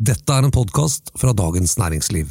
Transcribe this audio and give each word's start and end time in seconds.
Dette 0.00 0.32
er 0.32 0.46
en 0.46 0.52
podkast 0.54 1.10
fra 1.20 1.34
Dagens 1.36 1.74
Næringsliv. 1.76 2.30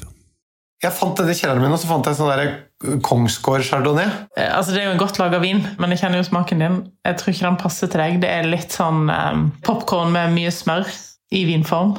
Jeg 0.81 0.95
fant 0.95 1.19
denne 1.19 1.35
kjelleren 1.37 1.61
min, 1.61 1.75
og 1.75 1.77
så 1.77 1.89
fant 1.89 2.07
jeg 2.07 2.17
sånn 2.17 2.31
der 2.31 2.97
Kongsgård 3.05 3.61
chardonnay. 3.67 4.07
Eh, 4.39 4.49
Altså, 4.57 4.73
det 4.73 4.81
er 4.81 4.87
jo 4.87 4.95
en 4.95 5.01
godt 5.03 5.19
laga 5.21 5.37
vin, 5.43 5.61
men 5.77 5.93
jeg 5.93 6.01
kjenner 6.01 6.23
jo 6.23 6.25
smaken 6.31 6.65
din. 6.65 6.79
Jeg 7.05 7.19
tror 7.19 7.35
ikke 7.35 7.45
den 7.45 7.61
passer 7.61 7.91
til 7.91 8.01
deg. 8.01 8.21
Det 8.23 8.31
er 8.39 8.49
litt 8.49 8.73
sånn 8.73 9.05
um, 9.13 9.49
popkorn 9.67 10.15
med 10.15 10.33
mye 10.33 10.53
smør 10.55 10.89
i 11.29 11.43
vinform. 11.45 11.93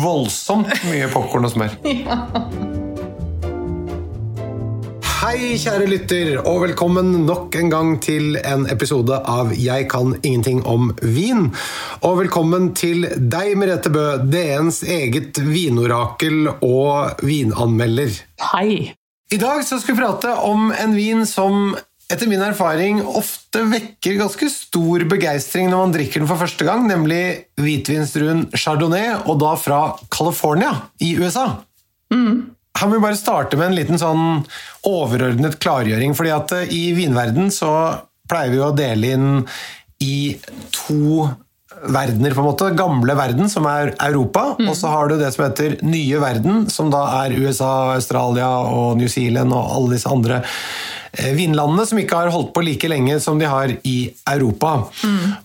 Voldsomt 0.00 0.72
mye 0.88 1.10
popkorn 1.12 1.50
og 1.50 1.52
smør. 1.52 1.76
Hei, 5.30 5.52
kjære 5.62 5.84
lytter, 5.86 6.28
og 6.42 6.64
velkommen 6.64 7.20
nok 7.22 7.54
en 7.54 7.68
gang 7.70 7.90
til 8.02 8.34
en 8.40 8.64
episode 8.72 9.14
av 9.30 9.52
Jeg 9.54 9.84
kan 9.92 10.16
ingenting 10.26 10.64
om 10.66 10.88
vin. 11.06 11.44
Og 12.02 12.16
velkommen 12.18 12.72
til 12.74 13.06
deg, 13.30 13.52
Merete 13.60 13.92
Bø, 13.94 14.02
DNs 14.26 14.80
eget 14.82 15.38
vinorakel 15.38 16.50
og 16.50 17.22
vinanmelder. 17.22 18.18
Hei! 18.56 18.90
I 19.30 19.38
dag 19.38 19.62
så 19.68 19.78
skal 19.78 19.94
vi 19.94 20.02
prate 20.02 20.34
om 20.50 20.74
en 20.74 20.98
vin 20.98 21.22
som 21.30 21.76
etter 22.10 22.26
min 22.26 22.42
erfaring 22.42 22.98
ofte 23.06 23.62
vekker 23.70 24.18
ganske 24.24 24.50
stor 24.50 25.06
begeistring 25.14 25.70
når 25.70 25.84
man 25.84 25.98
drikker 26.00 26.24
den 26.24 26.32
for 26.32 26.42
første 26.42 26.66
gang, 26.66 26.90
nemlig 26.90 27.22
hvitvinsdruen 27.54 28.48
chardonnay, 28.50 29.20
og 29.30 29.38
da 29.46 29.54
fra 29.54 29.84
California 30.10 30.74
i 30.98 31.14
USA. 31.22 31.52
Her 32.80 32.88
må 32.88 32.96
vi 32.96 33.04
bare 33.04 33.18
starte 33.18 33.58
med 33.60 33.70
en 33.70 33.76
liten 33.76 34.00
sånn 34.00 34.40
overordnet 34.88 35.58
klargjøring, 35.60 36.14
fordi 36.16 36.32
at 36.32 36.56
eh, 36.56 36.72
i 36.72 36.90
vinverden 36.96 37.52
så 37.52 37.72
pleier 38.30 38.54
vi 38.54 38.62
å 38.64 38.72
dele 38.76 39.14
inn 39.16 39.30
i 40.00 40.38
to 40.72 41.28
verdener, 41.80 42.34
på 42.34 42.42
en 42.42 42.48
måte. 42.48 42.70
Gamle 42.76 43.16
verden, 43.16 43.50
som 43.52 43.66
er 43.68 43.92
Europa, 44.04 44.54
og 44.58 44.72
så 44.76 44.92
har 44.92 45.10
du 45.10 45.18
det 45.20 45.30
som 45.34 45.46
heter 45.46 45.78
nye 45.84 46.20
verden, 46.22 46.66
som 46.72 46.90
da 46.92 47.02
er 47.22 47.36
USA, 47.36 47.92
Australia 47.96 48.48
og 48.68 48.98
New 49.00 49.08
Zealand 49.12 49.54
og 49.56 49.76
alle 49.76 49.96
disse 49.96 50.10
andre 50.10 50.40
eh, 50.42 51.32
vinlandene 51.36 51.86
som 51.88 52.00
ikke 52.00 52.22
har 52.22 52.32
holdt 52.34 52.54
på 52.56 52.64
like 52.64 52.90
lenge 52.90 53.18
som 53.20 53.40
de 53.40 53.48
har 53.48 53.72
i 53.88 53.98
Europa. 54.28 54.72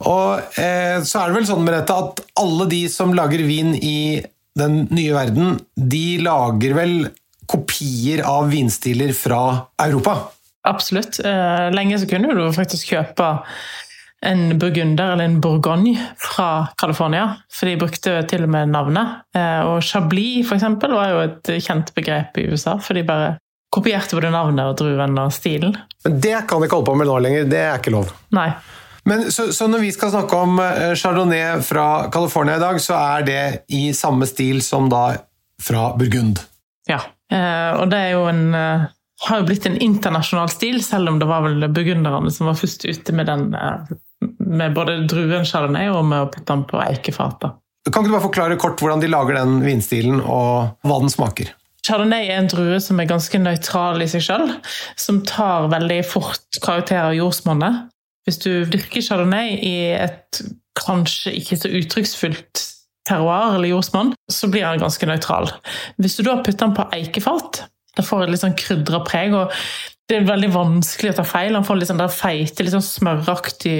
Og 0.07 0.59
eh, 0.61 1.03
så 1.03 1.21
er 1.21 1.31
det 1.31 1.39
vel 1.39 1.49
sånn, 1.51 1.67
Merete, 1.67 1.99
at 1.99 2.23
alle 2.41 2.69
de 2.71 2.85
som 2.91 3.15
lager 3.15 3.43
vin 3.47 3.75
i 3.75 4.23
den 4.55 4.85
nye 4.95 5.15
verden, 5.15 5.57
de 5.75 6.07
lager 6.23 6.75
vel 6.77 6.97
kopier 7.49 8.23
av 8.27 8.49
vinstiler 8.51 9.13
fra 9.17 9.41
Europa. 9.83 10.17
Absolutt. 10.65 11.19
Eh, 11.19 11.71
lenge 11.75 11.99
så 12.01 12.09
kunne 12.09 12.33
du 12.33 12.45
faktisk 12.53 12.95
kjøpe 12.95 13.31
en 14.25 14.57
burgunder 14.57 15.13
eller 15.13 15.29
en 15.29 15.41
bourgogne 15.41 15.93
fra 16.17 16.67
California, 16.81 17.27
for 17.53 17.69
de 17.69 17.77
brukte 17.77 18.15
til 18.29 18.45
og 18.47 18.53
med 18.55 18.71
navnet. 18.73 19.25
Eh, 19.37 19.61
og 19.67 19.83
chablis, 19.85 20.47
for 20.47 20.57
eksempel, 20.57 20.95
var 20.97 21.11
jo 21.11 21.25
et 21.27 21.51
kjent 21.61 21.91
begrep 21.97 22.39
i 22.41 22.47
USA, 22.49 22.79
for 22.81 22.97
de 22.97 23.05
bare 23.05 23.35
kopierte 23.75 24.17
både 24.17 24.31
navnet 24.33 24.71
og 24.71 24.79
druen 24.79 25.19
og 25.19 25.33
stilen. 25.35 25.75
Men 26.05 26.17
det 26.23 26.39
kan 26.49 26.63
jeg 26.63 26.69
ikke 26.69 26.79
holde 26.79 26.89
på 26.89 26.97
med 26.97 27.09
nå 27.11 27.19
lenger. 27.21 27.47
Det 27.51 27.61
er 27.61 27.77
ikke 27.77 27.93
lov. 27.93 28.13
Nei. 28.35 28.49
Men 29.05 29.27
så, 29.31 29.51
så 29.53 29.67
når 29.69 29.83
vi 29.83 29.91
skal 29.93 30.13
snakke 30.15 30.37
om 30.41 30.57
eh, 30.63 30.95
chardonnay 30.97 31.61
fra 31.65 32.09
California 32.13 32.57
i 32.57 32.63
dag, 32.63 32.79
så 32.81 32.97
er 32.97 33.27
det 33.27 33.41
i 33.69 33.89
samme 33.93 34.25
stil 34.29 34.63
som 34.65 34.89
da 34.89 35.11
fra 35.61 35.91
Burgund. 35.99 36.41
Ja. 36.89 37.03
Eh, 37.33 37.71
og 37.79 37.89
det 37.91 38.01
er 38.01 38.15
jo 38.15 38.25
en 38.29 38.45
eh, 38.53 38.87
har 39.25 39.41
jo 39.41 39.47
blitt 39.47 39.65
en 39.65 39.77
internasjonal 39.81 40.49
stil, 40.51 40.81
selv 40.83 41.09
om 41.09 41.19
det 41.21 41.27
var 41.29 41.45
vel 41.45 41.67
burgunderne 41.71 42.31
som 42.33 42.49
var 42.49 42.57
først 42.59 42.85
ute 42.85 43.15
med 43.15 43.29
den 43.31 43.53
eh, 43.55 43.93
med 44.39 44.73
både 44.75 45.01
druen 45.09 45.45
chardonnay 45.45 45.89
og 45.91 46.03
med 46.07 46.25
å 46.25 46.31
putte 46.31 46.49
den 46.51 46.65
på 46.69 46.79
eikefatet. 46.81 47.55
Kan 47.85 48.01
ikke 48.01 48.09
du 48.09 48.15
bare 48.15 48.25
forklare 48.25 48.57
kort 48.61 48.81
hvordan 48.81 49.03
de 49.03 49.11
lager 49.11 49.37
den 49.37 49.59
vinstilen, 49.65 50.21
og 50.21 50.75
hva 50.87 50.99
den 51.03 51.13
smaker? 51.13 51.51
Chardonnay 51.85 52.31
er 52.31 52.39
en 52.39 52.49
drue 52.49 52.79
som 52.81 52.99
er 53.01 53.09
ganske 53.09 53.37
nøytral 53.37 54.01
i 54.01 54.07
seg 54.09 54.23
sjøl, 54.25 54.47
som 54.97 55.21
tar 55.27 55.69
veldig 55.73 55.99
fort 56.09 56.61
karakter 56.63 57.03
av 57.03 57.13
jordsmonnet. 57.17 57.83
Hvis 58.25 58.41
du 58.41 58.65
dyrker 58.65 59.05
chardonnay 59.05 59.53
i 59.61 59.75
et 59.93 60.41
kanskje 60.75 61.35
ikke 61.37 61.59
så 61.61 61.69
uttrykksfullt 61.77 62.63
terroir 63.07 63.55
eller 63.55 63.71
jordsmonn, 63.71 64.13
så 64.31 64.49
blir 64.51 64.65
han 64.67 64.81
ganske 64.81 65.09
nøytral. 65.09 65.51
Hvis 66.01 66.17
du 66.17 66.23
da 66.25 66.39
putter 66.41 66.65
den 66.65 66.77
på 66.77 66.87
eikefat, 66.95 67.65
da 67.95 68.03
får 68.03 68.25
det 68.25 68.33
litt 68.33 68.43
sånn 68.43 68.57
krydra 68.59 69.03
preg. 69.07 69.35
og 69.37 69.53
det 70.05 70.19
er 70.19 70.27
veldig 70.27 70.51
vanskelig 70.53 71.13
å 71.13 71.17
ta 71.17 71.23
feil. 71.25 71.55
Han 71.57 71.65
får 71.65 71.79
litt 71.79 71.89
sånn 71.89 72.01
der 72.01 72.11
feite, 72.13 72.61
litt 72.61 72.75
sånn 72.75 72.85
smøraktig 72.85 73.77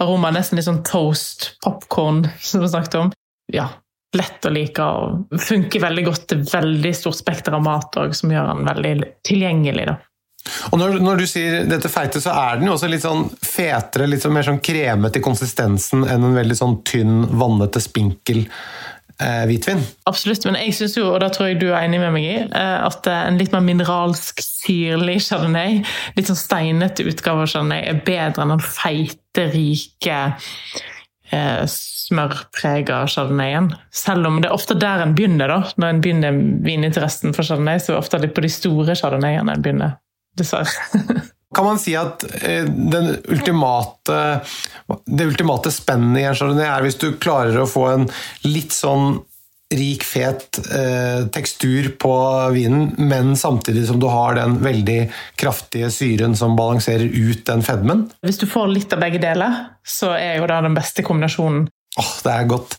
aroma. 0.00 0.30
Nesten 0.32 0.56
litt 0.56 0.68
sånn 0.68 0.84
toast, 0.88 1.50
popcorn, 1.64 2.22
som 2.40 2.62
vi 2.62 2.70
snakket 2.72 2.96
om. 3.00 3.10
Ja, 3.52 3.68
lett 4.16 4.48
å 4.48 4.52
like 4.54 4.82
og 4.82 5.36
funker 5.36 5.84
veldig 5.84 6.06
godt 6.08 6.26
til 6.32 6.44
veldig 6.48 6.92
stort 6.96 7.18
spekter 7.18 7.56
av 7.56 7.64
mat 7.66 7.98
òg, 8.00 8.14
som 8.16 8.32
gjør 8.32 8.52
han 8.54 8.64
veldig 8.70 9.10
tilgjengelig. 9.26 9.88
da. 9.90 9.98
Og 10.72 10.80
når, 10.80 10.98
når 11.02 11.22
du 11.22 11.26
sier 11.28 11.64
dette 11.68 11.90
feite, 11.92 12.22
så 12.22 12.34
er 12.34 12.60
den 12.60 12.70
jo 12.70 12.76
også 12.76 12.90
litt 12.90 13.04
sånn 13.04 13.26
fetere, 13.42 14.08
litt 14.10 14.24
sånn 14.24 14.34
mer 14.36 14.46
sånn 14.46 14.62
kremete 14.64 15.20
i 15.20 15.24
konsistensen 15.24 16.06
enn 16.06 16.28
en 16.30 16.36
veldig 16.36 16.58
sånn 16.58 16.80
tynn, 16.86 17.24
vannete, 17.38 17.82
spinkel 17.82 18.44
eh, 19.20 19.44
hvitvin. 19.48 19.82
Absolutt, 20.10 20.46
men 20.48 20.58
jeg 20.60 20.74
syns 20.78 20.96
jo, 20.98 21.08
og 21.12 21.20
da 21.24 21.30
tror 21.34 21.50
jeg 21.50 21.60
du 21.62 21.68
er 21.70 21.84
enig 21.84 22.00
med 22.02 22.14
meg 22.16 22.28
i, 22.28 22.36
eh, 22.46 22.76
at 22.86 23.08
en 23.12 23.40
litt 23.40 23.54
mer 23.54 23.64
mineralsk, 23.66 24.42
syrlig 24.44 25.18
chardonnay, 25.28 25.80
litt 26.18 26.30
sånn 26.30 26.40
steinete 26.40 27.06
utgave 27.06 27.46
av 27.46 27.52
chardonnay, 27.52 27.86
er 27.90 28.04
bedre 28.06 28.44
enn 28.44 28.54
den 28.56 28.66
feite, 28.66 29.48
rike 29.54 30.20
eh, 31.32 31.64
smørprega 31.70 33.02
chardonnayen. 33.10 33.72
Selv 33.94 34.28
om 34.28 34.40
det 34.40 34.50
er 34.50 34.56
ofte 34.56 34.78
der 34.78 35.02
en 35.02 35.14
begynner, 35.16 35.50
da. 35.50 35.76
Når 35.76 35.92
en 35.92 36.02
begynner 36.04 36.42
vininteressen 36.66 37.34
for 37.36 37.46
chardonnay, 37.46 37.80
så 37.80 37.92
er 37.92 37.96
det 37.96 38.02
ofte 38.04 38.22
litt 38.22 38.36
på 38.36 38.44
de 38.44 38.52
store 38.52 38.98
chardonnayene 38.98 39.56
en 39.56 39.64
begynner. 39.64 39.96
Dessverre. 40.36 41.24
Kan 41.56 41.64
man 41.64 41.78
si 41.80 41.94
at 41.96 42.24
eh, 42.42 42.66
den 42.66 43.14
ultimate, 43.32 44.18
det 45.06 45.28
ultimate 45.30 45.70
spennet 45.72 46.20
i 46.20 46.26
en 46.28 46.36
chardonnay 46.36 46.68
er 46.68 46.84
hvis 46.84 46.98
du 47.00 47.08
klarer 47.22 47.62
å 47.62 47.70
få 47.70 47.86
en 47.94 48.08
litt 48.44 48.74
sånn 48.76 49.22
rik, 49.74 50.04
fet 50.06 50.58
eh, 50.70 51.26
tekstur 51.32 51.88
på 51.98 52.12
vinen, 52.54 52.92
men 52.98 53.34
samtidig 53.36 53.86
som 53.88 53.98
du 54.02 54.06
har 54.10 54.36
den 54.38 54.60
veldig 54.62 54.98
kraftige 55.38 55.90
syren 55.90 56.36
som 56.38 56.58
balanserer 56.58 57.08
ut 57.08 57.46
den 57.48 57.64
fedmen? 57.66 58.06
Hvis 58.26 58.42
du 58.42 58.46
får 58.50 58.70
litt 58.74 58.94
av 58.94 59.02
begge 59.02 59.22
deler, 59.22 59.64
så 59.86 60.12
er 60.18 60.38
jo 60.40 60.50
det 60.50 60.62
den 60.68 60.78
beste 60.78 61.06
kombinasjonen. 61.06 61.66
Åh, 61.96 62.14
det 62.26 62.36
er 62.36 62.48
godt. 62.52 62.78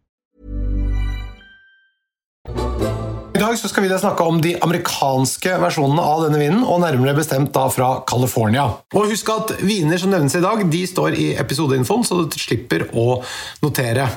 Dag 3.51 3.69
skal 3.69 3.83
vi 3.83 3.99
snakke 3.99 4.23
om 4.23 4.39
de 4.41 4.53
amerikanske 4.63 5.57
versjonene 5.59 6.03
av 6.05 6.23
denne 6.25 6.39
vinen, 6.39 6.63
og 6.63 6.81
nærmere 6.83 7.17
bestemt 7.17 7.51
da 7.55 7.65
fra 7.73 7.89
California. 8.07 8.67
Og 8.95 9.09
husk 9.11 9.29
at 9.33 9.55
viner 9.59 9.99
som 9.99 10.11
nevnes 10.13 10.35
i 10.37 10.43
dag, 10.43 10.63
de 10.71 10.81
står 10.87 11.17
i 11.19 11.31
episodeinfoen, 11.41 12.05
så 12.07 12.21
du 12.23 12.37
slipper 12.39 12.87
å 12.95 13.21
notere. 13.63 14.07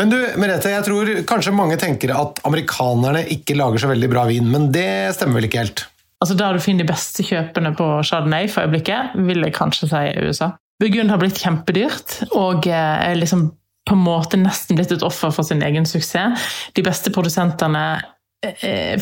Men 0.00 0.08
du, 0.08 0.16
Merete, 0.40 0.72
jeg 0.72 0.86
tror 0.86 1.10
kanskje 1.28 1.52
mange 1.52 1.76
tenker 1.80 2.14
at 2.16 2.40
amerikanerne 2.48 3.26
ikke 3.34 3.58
lager 3.58 3.82
så 3.82 3.90
veldig 3.92 4.08
bra 4.08 4.24
vin, 4.30 4.48
men 4.48 4.70
det 4.72 5.12
stemmer 5.18 5.40
vel 5.40 5.50
ikke 5.50 5.66
helt? 5.66 5.84
Altså 6.22 6.36
Der 6.38 6.54
du 6.56 6.62
finner 6.62 6.86
de 6.86 6.92
beste 6.92 7.26
kjøpene 7.26 7.74
på 7.76 7.88
chardonnay 8.08 8.48
for 8.48 8.64
øyeblikket, 8.64 9.18
vil 9.28 9.44
jeg 9.44 9.56
kanskje 9.58 9.90
si 9.90 10.02
USA. 10.22 10.54
Burgund 10.80 11.12
har 11.12 11.20
blitt 11.20 11.42
kjempedyrt, 11.42 12.22
og 12.38 12.64
eh, 12.70 13.04
er 13.10 13.20
liksom 13.20 13.50
på 13.82 13.98
en 13.98 14.04
måte 14.06 14.38
nesten 14.38 14.78
blitt 14.78 14.94
et 14.94 15.04
offer 15.04 15.34
for 15.34 15.44
sin 15.44 15.60
egen 15.66 15.84
suksess. 15.88 16.48
De 16.72 16.84
beste 16.86 17.12
produsentene 17.12 17.84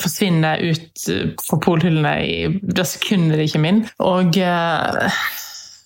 forsvinner 0.01 0.61
ut 0.61 1.05
eh, 1.09 1.31
fra 1.49 1.61
polhyllene 1.65 2.15
i 2.25 2.35
det 2.61 2.87
sekundet 2.89 3.41
de 3.41 3.49
kommer 3.53 3.73
inn. 3.73 3.85
Og 4.05 4.37
eh, 4.37 5.23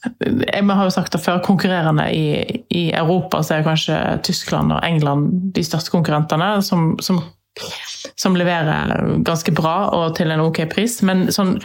jeg 0.04 0.66
har 0.68 0.82
jo 0.84 0.92
sagt 0.92 1.14
det 1.14 1.22
før, 1.24 1.40
konkurrerende 1.44 2.08
i, 2.12 2.26
i 2.74 2.84
Europa 2.92 3.40
så 3.42 3.58
er 3.58 3.68
kanskje 3.68 4.00
Tyskland 4.26 4.74
og 4.74 4.84
England 4.84 5.54
de 5.56 5.64
største 5.64 5.94
konkurrentene, 5.94 6.56
som, 6.66 6.92
som 7.04 7.22
som 8.16 8.36
leverer 8.36 9.22
ganske 9.22 9.52
bra 9.54 9.74
og 9.94 10.16
til 10.18 10.32
en 10.34 10.42
ok 10.44 10.64
pris. 10.72 10.98
Men 11.06 11.28
sånn, 11.34 11.56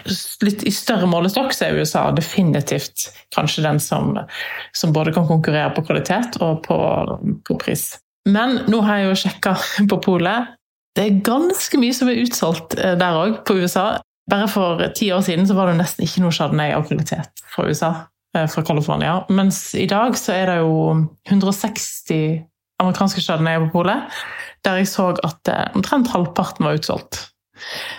litt 0.46 0.64
i 0.68 0.74
større 0.74 1.10
målestokk 1.10 1.54
så 1.56 1.68
er 1.68 1.80
USA 1.82 2.04
definitivt 2.16 3.10
kanskje 3.36 3.66
den 3.66 3.82
som, 3.84 4.14
som 4.78 4.94
både 4.94 5.14
kan 5.16 5.28
konkurrere 5.30 5.74
på 5.76 5.86
kvalitet 5.88 6.40
og 6.46 6.62
på, 6.68 6.78
på 7.48 7.60
pris. 7.62 7.92
Men 8.30 8.60
nå 8.70 8.84
har 8.86 9.02
jeg 9.02 9.10
jo 9.10 9.20
sjekka 9.24 9.56
på 9.90 10.02
polet. 10.06 10.56
Det 10.98 11.06
er 11.06 11.24
ganske 11.26 11.80
mye 11.80 11.96
som 11.96 12.10
er 12.10 12.22
utsolgt 12.24 12.78
eh, 12.80 12.96
der 13.00 13.18
òg, 13.18 13.42
på 13.48 13.58
USA. 13.62 14.00
Bare 14.30 14.50
for 14.52 14.82
ti 14.98 15.10
år 15.14 15.24
siden 15.26 15.50
var 15.56 15.72
det 15.72 15.80
nesten 15.80 16.06
ikke 16.06 16.24
noe 16.24 16.36
Chardonnay 16.36 16.76
av 16.78 16.90
fra 16.90 17.66
USA. 17.68 17.92
Eh, 18.38 18.46
fra 18.50 18.64
California. 18.66 19.20
Mens 19.30 19.74
i 19.76 19.88
dag 19.90 20.18
så 20.18 20.36
er 20.36 20.52
det 20.52 20.60
jo 20.62 21.08
160 21.30 22.46
amerikanske 22.80 23.24
Chardonnay 23.26 23.60
på 23.66 23.74
polet, 23.80 24.22
der 24.66 24.80
jeg 24.80 24.90
så 24.92 25.12
at 25.26 25.52
eh, 25.52 25.68
omtrent 25.78 26.12
halvparten 26.14 26.66
var 26.68 26.80
utsolgt. 26.80 27.26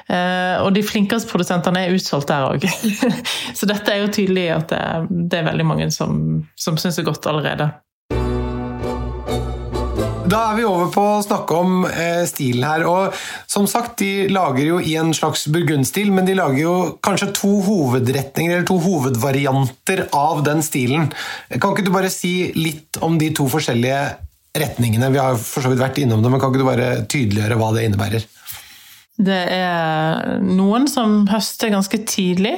Og 0.09 0.71
de 0.73 0.81
flinkeste 0.81 1.29
produsentene 1.29 1.83
er 1.85 1.93
utsolgt 1.93 2.31
der 2.31 2.47
òg. 2.49 2.63
så 3.59 3.67
dette 3.69 3.93
er 3.93 3.99
jo 4.01 4.07
tydelig 4.09 4.47
at 4.55 4.73
det 4.73 5.37
er 5.37 5.45
veldig 5.51 5.67
mange 5.69 5.91
som, 5.93 6.15
som 6.57 6.79
syns 6.81 6.97
det 6.97 7.03
er 7.05 7.11
godt 7.11 7.29
allerede. 7.29 7.67
Da 10.31 10.41
er 10.53 10.59
vi 10.61 10.65
over 10.69 10.91
på 10.95 11.03
å 11.17 11.23
snakke 11.25 11.57
om 11.59 11.85
eh, 11.89 12.23
stilen 12.29 12.63
her. 12.63 12.85
og 12.87 13.17
som 13.51 13.67
sagt, 13.67 13.99
De 13.99 14.29
lager 14.31 14.63
jo 14.69 14.79
i 14.79 14.95
en 15.01 15.11
slags 15.17 15.49
burgundstil, 15.51 16.13
men 16.15 16.29
de 16.29 16.37
lager 16.39 16.61
jo 16.61 16.75
kanskje 17.03 17.33
to 17.35 17.51
hovedretninger 17.67 18.55
eller 18.55 18.69
to 18.69 18.79
hovedvarianter 18.85 20.07
av 20.15 20.45
den 20.47 20.63
stilen. 20.63 21.11
Kan 21.51 21.75
ikke 21.75 21.89
du 21.89 21.95
bare 21.95 22.13
si 22.15 22.53
litt 22.55 23.01
om 23.03 23.19
de 23.19 23.33
to 23.35 23.49
forskjellige 23.51 24.03
retningene? 24.61 25.11
Vi 25.11 25.23
har 25.23 25.41
for 25.41 25.65
så 25.65 25.73
vidt 25.73 25.83
vært 25.83 25.99
innom 26.05 26.23
det, 26.23 26.31
men 26.31 26.43
kan 26.43 26.55
ikke 26.55 26.63
du 26.63 26.69
bare 26.69 26.93
tydeliggjøre 27.11 27.59
hva 27.59 27.73
det 27.75 27.89
innebærer? 27.89 28.29
Det 29.21 29.41
er 29.53 30.39
noen 30.41 30.87
som 30.89 31.27
høster 31.29 31.73
ganske 31.73 31.99
tidlig. 32.09 32.55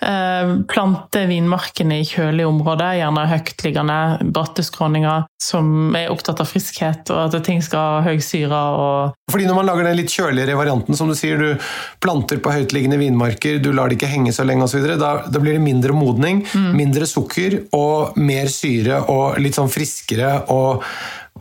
Eh, 0.00 0.52
planter 0.70 1.26
vinmarkene 1.28 2.00
i 2.00 2.06
kjølige 2.08 2.48
områder, 2.48 2.96
gjerne 3.02 3.26
høytliggende 3.28 3.98
bratte 4.32 4.64
skråninger, 4.64 5.26
som 5.42 5.92
er 5.98 6.08
opptatt 6.12 6.40
av 6.40 6.48
friskhet 6.48 7.12
og 7.12 7.26
at 7.26 7.44
ting 7.44 7.60
skal 7.64 7.98
ha 7.98 8.06
høy 8.06 8.22
syre. 8.24 8.62
Og 8.78 9.32
Fordi 9.32 9.50
Når 9.50 9.60
man 9.60 9.68
lager 9.68 9.88
den 9.90 9.98
litt 10.00 10.14
kjøligere 10.14 10.56
varianten, 10.56 10.96
som 10.96 11.12
du 11.12 11.16
sier, 11.18 11.36
du 11.36 11.68
planter 12.00 12.40
på 12.40 12.56
høytliggende 12.56 13.00
vinmarker, 13.00 13.60
du 13.60 13.70
lar 13.76 13.92
det 13.92 14.00
ikke 14.00 14.12
henge 14.14 14.32
så 14.32 14.48
lenge 14.48 14.64
osv., 14.64 14.88
da, 14.98 15.12
da 15.28 15.42
blir 15.42 15.58
det 15.58 15.64
mindre 15.64 15.92
modning, 15.96 16.44
mm. 16.48 16.72
mindre 16.76 17.08
sukker 17.08 17.60
og 17.76 18.16
mer 18.16 18.48
syre 18.52 19.04
og 19.12 19.38
litt 19.42 19.58
sånn 19.58 19.72
friskere. 19.72 20.38
og 20.48 20.84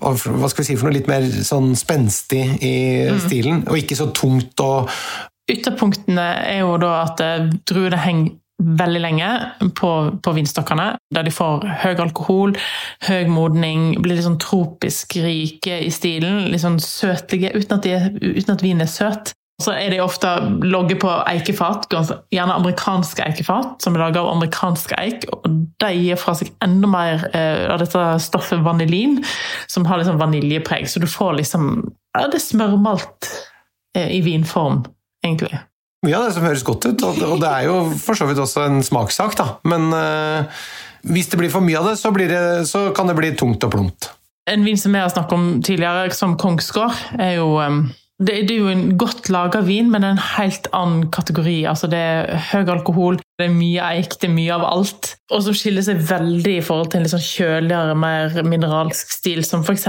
hva 0.02 0.50
skal 0.50 0.64
vi 0.64 0.68
si 0.70 0.78
for 0.78 0.88
noe 0.88 0.98
litt 0.98 1.10
mer 1.10 1.26
sånn 1.26 1.74
spenstig 1.78 2.44
i 2.62 2.76
mm. 3.10 3.24
stilen, 3.26 3.64
og 3.68 3.80
ikke 3.80 3.98
så 4.00 4.12
tungt 4.16 4.66
og 4.66 4.92
Ytterpunktene 5.48 6.26
er 6.44 6.58
jo 6.60 6.74
da 6.82 6.90
at 7.06 7.22
eh, 7.24 7.46
druene 7.70 8.00
henger 8.04 8.34
veldig 8.58 9.02
lenge 9.02 9.28
på, 9.78 9.92
på, 10.24 10.34
vinstokkene, 10.34 10.88
der 11.14 11.28
de 11.28 11.34
får 11.34 11.66
høy 11.84 11.94
alkohol, 12.02 12.56
høy 13.06 13.30
modning, 13.30 13.92
blir 14.02 14.18
litt 14.18 14.26
sånn 14.26 14.40
tropisk 14.42 15.14
rike 15.22 15.78
i 15.86 15.92
stilen. 15.94 16.48
Litt 16.52 16.64
sånn 16.64 16.80
søtlige, 16.82 17.54
uten 17.54 17.78
at, 17.78 17.86
de, 17.86 18.32
uten 18.34 18.56
at 18.56 18.66
vinen 18.66 18.86
er 18.88 18.92
søt. 18.92 19.34
Så 19.57 19.74
er 19.74 19.89
de 19.89 19.98
ofte 20.04 20.30
logget 20.62 21.00
på 21.01 21.09
eikefat, 21.25 21.88
gjerne 22.30 22.57
amerikanske 22.59 23.24
eikefat, 23.25 23.80
som 23.81 23.95
er 23.95 24.04
laget 24.04 24.19
av 24.21 24.30
amerikansk 24.36 24.94
eik. 25.00 25.25
og 25.33 25.48
De 25.81 25.89
gir 25.98 26.19
fra 26.21 26.36
seg 26.38 26.51
enda 26.62 26.89
mer 26.92 27.25
eh, 27.31 27.63
av 27.74 27.81
dette 27.81 28.04
stoffet 28.21 28.62
vanilin, 28.62 29.18
som 29.65 29.88
har 29.89 29.98
liksom 29.98 30.21
vaniljepreg. 30.21 30.86
Så 30.86 31.01
du 31.01 31.09
får 31.09 31.39
liksom 31.42 31.71
ja, 31.88 32.27
Det 32.30 32.38
er 32.38 32.45
smørmalt 32.45 33.31
eh, 33.98 34.13
i 34.19 34.21
vinform, 34.21 34.83
egentlig. 35.25 35.63
Mye 36.06 36.19
av 36.19 36.27
det 36.27 36.38
som 36.38 36.45
høres 36.45 36.65
godt 36.65 36.86
ut, 36.92 37.09
og 37.09 37.42
det 37.42 37.50
er 37.50 37.65
jo 37.71 37.80
for 37.98 38.18
så 38.18 38.30
vidt 38.30 38.45
også 38.45 38.68
en 38.68 38.83
smakssak, 38.86 39.33
da. 39.39 39.50
Men 39.65 39.89
uh, 39.89 40.65
hvis 41.09 41.33
det 41.33 41.42
blir 41.42 41.50
for 41.50 41.65
mye 41.65 41.81
av 41.81 41.89
det, 41.89 41.98
så, 41.98 42.13
det, 42.13 42.42
så 42.69 42.92
kan 42.94 43.09
det 43.09 43.18
bli 43.18 43.33
tungt 43.33 43.65
og 43.65 43.74
plumpt. 43.74 44.13
En 44.48 44.62
vin 44.63 44.77
som 44.77 44.94
jeg 44.94 45.01
har 45.01 45.09
snakket 45.09 45.33
om 45.33 45.48
tidligere, 45.65 46.12
som 46.13 46.38
Kongsgård, 46.38 46.94
er 47.18 47.39
jo 47.42 47.56
um 47.57 47.88
det, 48.18 48.50
er 48.50 48.58
jo 48.58 48.69
en 48.72 48.96
godt 48.98 49.30
laga 49.30 49.62
vin, 49.66 49.92
men 49.94 50.06
en 50.06 50.22
helt 50.34 50.66
annen 50.74 51.06
kategori. 51.14 51.60
Altså 51.69 51.90
det 51.92 52.00
er 52.02 52.48
høy 52.50 52.72
alkohol, 52.74 53.19
det 53.38 53.46
er 53.46 53.54
mye 53.54 53.92
eik, 53.94 54.18
det 54.18 54.31
er 54.31 54.34
mye 54.34 54.56
av 54.56 54.66
alt. 54.66 55.12
Og 55.30 55.44
som 55.46 55.58
skiller 55.58 55.86
seg 55.86 56.02
veldig 56.10 56.56
i 56.58 56.64
forhold 56.66 56.90
til 56.92 57.02
en 57.02 57.06
litt 57.06 57.14
sånn 57.14 57.28
kjøligere, 57.28 57.98
mer 58.00 58.40
mineralsk 58.48 59.14
stil, 59.19 59.44
som 59.46 59.62
f.eks. 59.62 59.86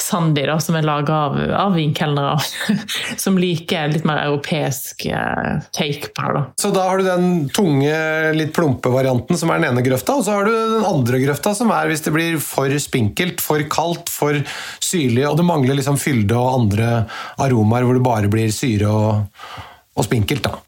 Sandy, 0.00 0.46
da, 0.48 0.56
som 0.60 0.76
er 0.78 0.86
laga 0.86 1.14
av, 1.26 1.34
av 1.52 1.74
vinkelnere. 1.76 2.38
som 3.22 3.38
liker 3.38 3.90
litt 3.92 4.06
mer 4.08 4.22
europeisk 4.22 5.04
eh, 5.06 5.58
take 5.76 6.12
på 6.16 6.32
det. 6.34 6.44
Så 6.62 6.70
da 6.72 6.86
har 6.88 6.98
du 6.98 7.08
den 7.08 7.48
tunge, 7.52 7.92
litt 8.36 8.54
plumpe 8.56 8.92
varianten 8.92 9.38
som 9.38 9.52
er 9.52 9.60
den 9.60 9.72
ene 9.72 9.84
grøfta, 9.84 10.16
og 10.18 10.24
så 10.24 10.38
har 10.38 10.48
du 10.48 10.54
den 10.54 10.86
andre 10.88 11.20
grøfta 11.26 11.52
som 11.58 11.72
er 11.74 11.90
hvis 11.90 12.06
det 12.06 12.14
blir 12.14 12.38
for 12.42 12.72
spinkelt, 12.80 13.42
for 13.44 13.64
kaldt, 13.68 14.08
for 14.12 14.40
syrlig, 14.80 15.26
og 15.28 15.36
det 15.40 15.48
mangler 15.48 15.78
liksom 15.78 16.00
fylde 16.00 16.38
og 16.38 16.62
andre 16.62 16.94
aromaer 17.42 17.84
hvor 17.84 17.98
det 17.98 18.06
bare 18.08 18.32
blir 18.32 18.54
syre 18.54 18.88
og, 18.88 19.52
og 19.98 20.08
spinkelt. 20.08 20.48
da. 20.48 20.67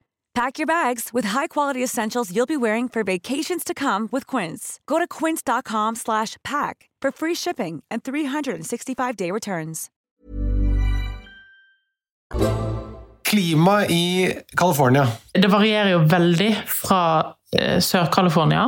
Pack 0.33 0.59
your 0.59 0.65
bags 0.65 1.09
with 1.11 1.25
high-quality 1.25 1.83
essentials 1.83 2.31
you'll 2.31 2.45
be 2.45 2.55
wearing 2.57 2.87
for 2.87 3.03
vacations 3.03 3.65
to 3.65 3.73
come 3.73 4.07
with 4.13 4.25
Quince. 4.27 4.79
Go 4.87 4.97
to 4.97 5.05
quince.com 5.05 5.95
slash 5.95 6.37
pack 6.43 6.89
for 7.01 7.11
free 7.11 7.35
shipping 7.35 7.83
and 7.91 8.01
365-day 8.03 9.31
returns. 9.31 9.89
Klima 13.23 13.85
i 13.89 14.33
California. 14.57 15.07
Det 15.33 15.47
varierer 15.47 15.91
jo 15.91 15.99
veldig 16.07 16.55
fra 16.67 17.35
eh, 17.57 17.79
Sør-California. 17.79 18.63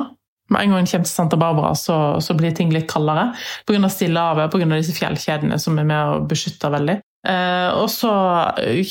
Med 0.50 0.62
en 0.62 0.70
gang 0.70 0.80
en 0.80 0.88
kommer 0.88 1.08
til 1.08 1.16
Santa 1.16 1.38
Barbara, 1.38 1.76
så, 1.76 2.20
så 2.20 2.36
blir 2.36 2.52
ting 2.52 2.72
litt 2.76 2.90
kaldere. 2.92 3.32
Pga. 3.68 3.90
Stillehavet, 3.90 4.52
pga. 4.52 4.68
disse 4.76 4.96
fjellkjedene 5.00 5.60
som 5.60 5.80
er 5.80 5.88
med 5.88 6.12
å 6.12 6.22
beskytte 6.28 6.72
veldig. 6.76 7.00
Eh, 7.28 7.70
og 7.80 7.88
så 7.92 8.12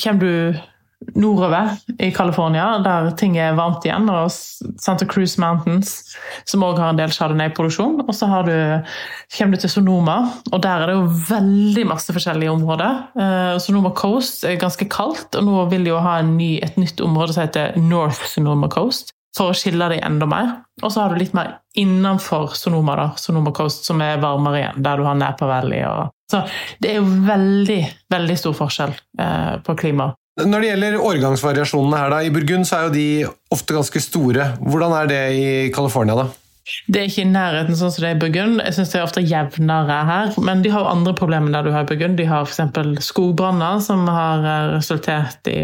kommer 0.01 0.21
du 0.25 0.61
nordover 1.15 1.73
i 1.99 2.11
California, 2.15 2.65
der 2.83 3.11
ting 3.19 3.37
er 3.37 3.57
varmt 3.57 3.85
igjen, 3.85 4.09
og 4.11 4.31
Santa 4.81 5.07
Cruz 5.09 5.35
Mountains, 5.41 5.95
som 6.49 6.65
òg 6.65 6.81
har 6.81 6.93
en 6.93 6.99
del 7.01 7.13
chardonnay-produksjon. 7.13 8.03
Og 8.05 8.13
så 8.15 8.29
du, 8.47 8.53
kommer 9.37 9.57
du 9.57 9.63
til 9.63 9.73
Sonoma, 9.73 10.17
og 10.51 10.61
der 10.63 10.83
er 10.83 10.91
det 10.91 10.99
jo 10.99 11.09
veldig 11.31 11.87
masse 11.93 12.15
forskjellige 12.15 12.53
områder. 12.53 13.01
Uh, 13.17 13.55
Sonoma 13.63 13.93
Coast 13.97 14.45
er 14.47 14.61
ganske 14.61 14.87
kaldt, 14.91 15.35
og 15.39 15.47
nå 15.47 15.65
vil 15.73 15.87
de 15.87 15.93
jo 15.93 16.03
ha 16.03 16.19
ny, 16.25 16.55
et 16.63 16.79
nytt 16.79 17.03
område 17.03 17.35
som 17.35 17.45
heter 17.45 17.77
North 17.81 18.23
Sonoma 18.31 18.71
Coast 18.71 19.13
for 19.33 19.49
å 19.49 19.57
skille 19.57 19.87
dem 19.89 20.03
enda 20.05 20.27
mer. 20.29 20.49
Og 20.81 20.91
så 20.93 21.03
har 21.03 21.13
du 21.13 21.21
litt 21.21 21.33
mer 21.37 21.57
innenfor 21.79 22.53
Sonoma, 22.57 22.95
da, 22.99 23.07
Sonoma 23.17 23.53
Coast, 23.55 23.87
som 23.87 24.01
er 24.05 24.21
varmere 24.21 24.59
igjen, 24.61 24.83
der 24.85 24.99
du 24.99 25.07
har 25.07 25.17
Napa 25.17 25.49
Valley. 25.49 25.81
Og... 25.89 26.13
Så 26.29 26.43
det 26.81 26.91
er 26.91 26.99
jo 26.99 27.07
veldig, 27.27 27.79
veldig 28.13 28.37
stor 28.39 28.57
forskjell 28.57 28.93
eh, 28.93 29.55
på 29.65 29.75
klima. 29.79 30.11
Når 30.41 30.63
det 30.63 30.69
gjelder 30.71 30.95
årgangsvariasjonene 30.97 31.97
her, 31.99 32.09
da, 32.09 32.19
i 32.25 32.31
Burgund 32.33 32.65
så 32.65 32.79
er 32.79 32.87
jo 32.87 32.93
de 32.95 33.09
ofte 33.53 33.75
ganske 33.75 34.01
store. 34.01 34.47
Hvordan 34.65 34.95
er 34.97 35.11
det 35.11 35.19
i 35.37 35.45
California, 35.75 36.15
da? 36.17 36.25
Det 36.87 37.01
er 37.01 37.09
ikke 37.09 37.25
i 37.25 37.29
nærheten 37.29 37.77
sånn 37.77 37.91
som 37.93 38.01
det 38.01 38.09
er 38.09 38.15
i 38.15 38.21
Burgund. 38.23 38.63
Jeg 38.63 38.75
synes 38.77 38.93
det 38.93 38.97
er 38.97 39.05
ofte 39.05 39.23
jevnere 39.27 39.99
her. 40.07 40.33
Men 40.41 40.63
de 40.65 40.71
har 40.73 40.85
jo 40.85 40.95
andre 40.95 41.13
problemer 41.19 41.53
der 41.53 41.67
du 41.67 41.71
har 41.75 41.85
i 41.85 41.89
Burgund. 41.91 42.17
De 42.17 42.25
har 42.25 42.47
f.eks. 42.47 43.05
skogbranner, 43.05 43.77
som 43.85 44.07
har 44.09 44.47
eh, 44.47 44.73
resultert 44.77 45.53
i 45.53 45.59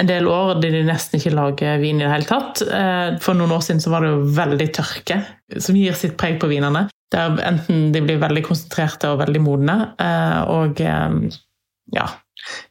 en 0.00 0.08
del 0.08 0.28
år 0.28 0.58
der 0.60 0.76
de 0.76 0.84
nesten 0.84 1.16
ikke 1.16 1.32
lager 1.36 1.80
vin 1.80 2.02
i 2.02 2.04
det 2.04 2.12
hele 2.12 2.28
tatt. 2.28 2.60
Eh, 2.66 3.16
for 3.24 3.38
noen 3.38 3.56
år 3.56 3.64
siden 3.64 3.80
så 3.80 3.94
var 3.94 4.04
det 4.04 4.12
jo 4.12 4.24
veldig 4.36 4.70
tørke, 4.76 5.22
som 5.56 5.78
gir 5.78 5.96
sitt 5.96 6.18
preg 6.20 6.36
på 6.42 6.52
vinene. 6.52 6.90
Der 7.14 7.40
enten 7.48 7.94
de 7.94 8.04
blir 8.04 8.20
veldig 8.20 8.44
konsentrerte 8.44 9.14
og 9.14 9.22
veldig 9.24 9.40
modne, 9.46 9.78
eh, 10.04 10.40
og 10.52 10.84
ja 11.96 12.10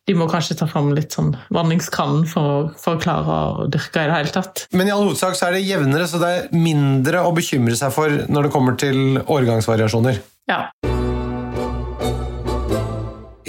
De 0.09 0.15
må 0.17 0.27
kanskje 0.29 0.57
ta 0.59 0.67
fram 0.69 0.91
litt 0.97 1.13
sånn 1.15 1.33
vanningskannen 1.53 2.25
for, 2.29 2.71
for, 2.79 2.97
å 2.97 3.01
klare 3.01 3.39
å 3.59 3.67
dyrke 3.71 4.03
i 4.03 4.09
det 4.09 4.15
hele 4.15 4.33
tatt. 4.33 4.65
Men 4.73 4.89
i 4.89 4.93
all 4.95 5.05
hovedsak 5.07 5.38
så 5.38 5.49
er 5.49 5.57
det 5.57 5.65
jevnere, 5.67 6.07
så 6.09 6.21
det 6.21 6.31
er 6.35 6.49
mindre 6.55 7.23
å 7.25 7.33
bekymre 7.35 7.77
seg 7.79 7.93
for 7.95 8.25
når 8.29 8.47
det 8.47 8.53
kommer 8.55 8.79
til 8.79 9.21
årgangsvariasjoner? 9.25 10.21
Ja. 10.49 10.63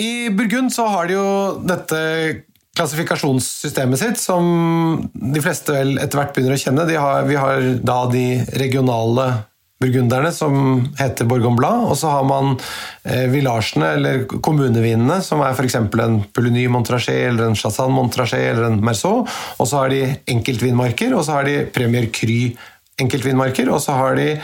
I 0.01 0.31
Burgund 0.33 0.73
så 0.73 0.87
har 0.93 1.09
de 1.09 1.17
jo 1.17 1.27
dette 1.67 1.99
klassifikasjonssystemet 2.79 4.01
sitt, 4.01 4.21
som 4.21 5.11
de 5.13 5.43
fleste 5.43 5.75
vel 5.75 5.97
etter 6.01 6.21
hvert 6.21 6.35
begynner 6.37 6.57
å 6.57 6.61
kjenne. 6.61 6.87
Har, 7.03 7.27
vi 7.29 7.39
har 7.39 7.65
da 7.85 7.99
de 8.13 8.27
regionale 8.61 9.27
burgunderne, 9.81 10.33
som 10.33 10.55
heter 10.99 11.29
Bourgogne 11.29 11.57
Blanc, 11.57 11.89
og 11.89 11.97
så 11.97 12.13
har 12.13 12.27
man 12.29 12.53
eh, 13.05 13.27
villasjene, 13.33 13.95
eller 13.97 14.27
kommunevinene, 14.29 15.21
som 15.25 15.41
er 15.45 15.57
f.eks. 15.57 15.79
en 15.81 16.21
Pouligny 16.37 16.67
Montrachet, 16.69 17.31
eller 17.31 17.49
en 17.49 17.57
Chassan 17.57 17.95
Montrachet 17.97 18.51
eller 18.53 18.69
en 18.69 18.81
Merceau. 18.85 19.25
Og 19.59 19.71
så 19.71 19.81
har 19.81 19.95
de 19.95 20.03
enkeltvinmarker, 20.35 21.17
og 21.17 21.25
så 21.25 21.39
har 21.39 21.49
de 21.49 21.63
Premier 21.73 22.11
Cry 22.13 22.43
enkeltvinmarker, 23.01 23.71
og 23.73 23.81
så 23.81 23.97
har 23.97 24.19
de 24.21 24.35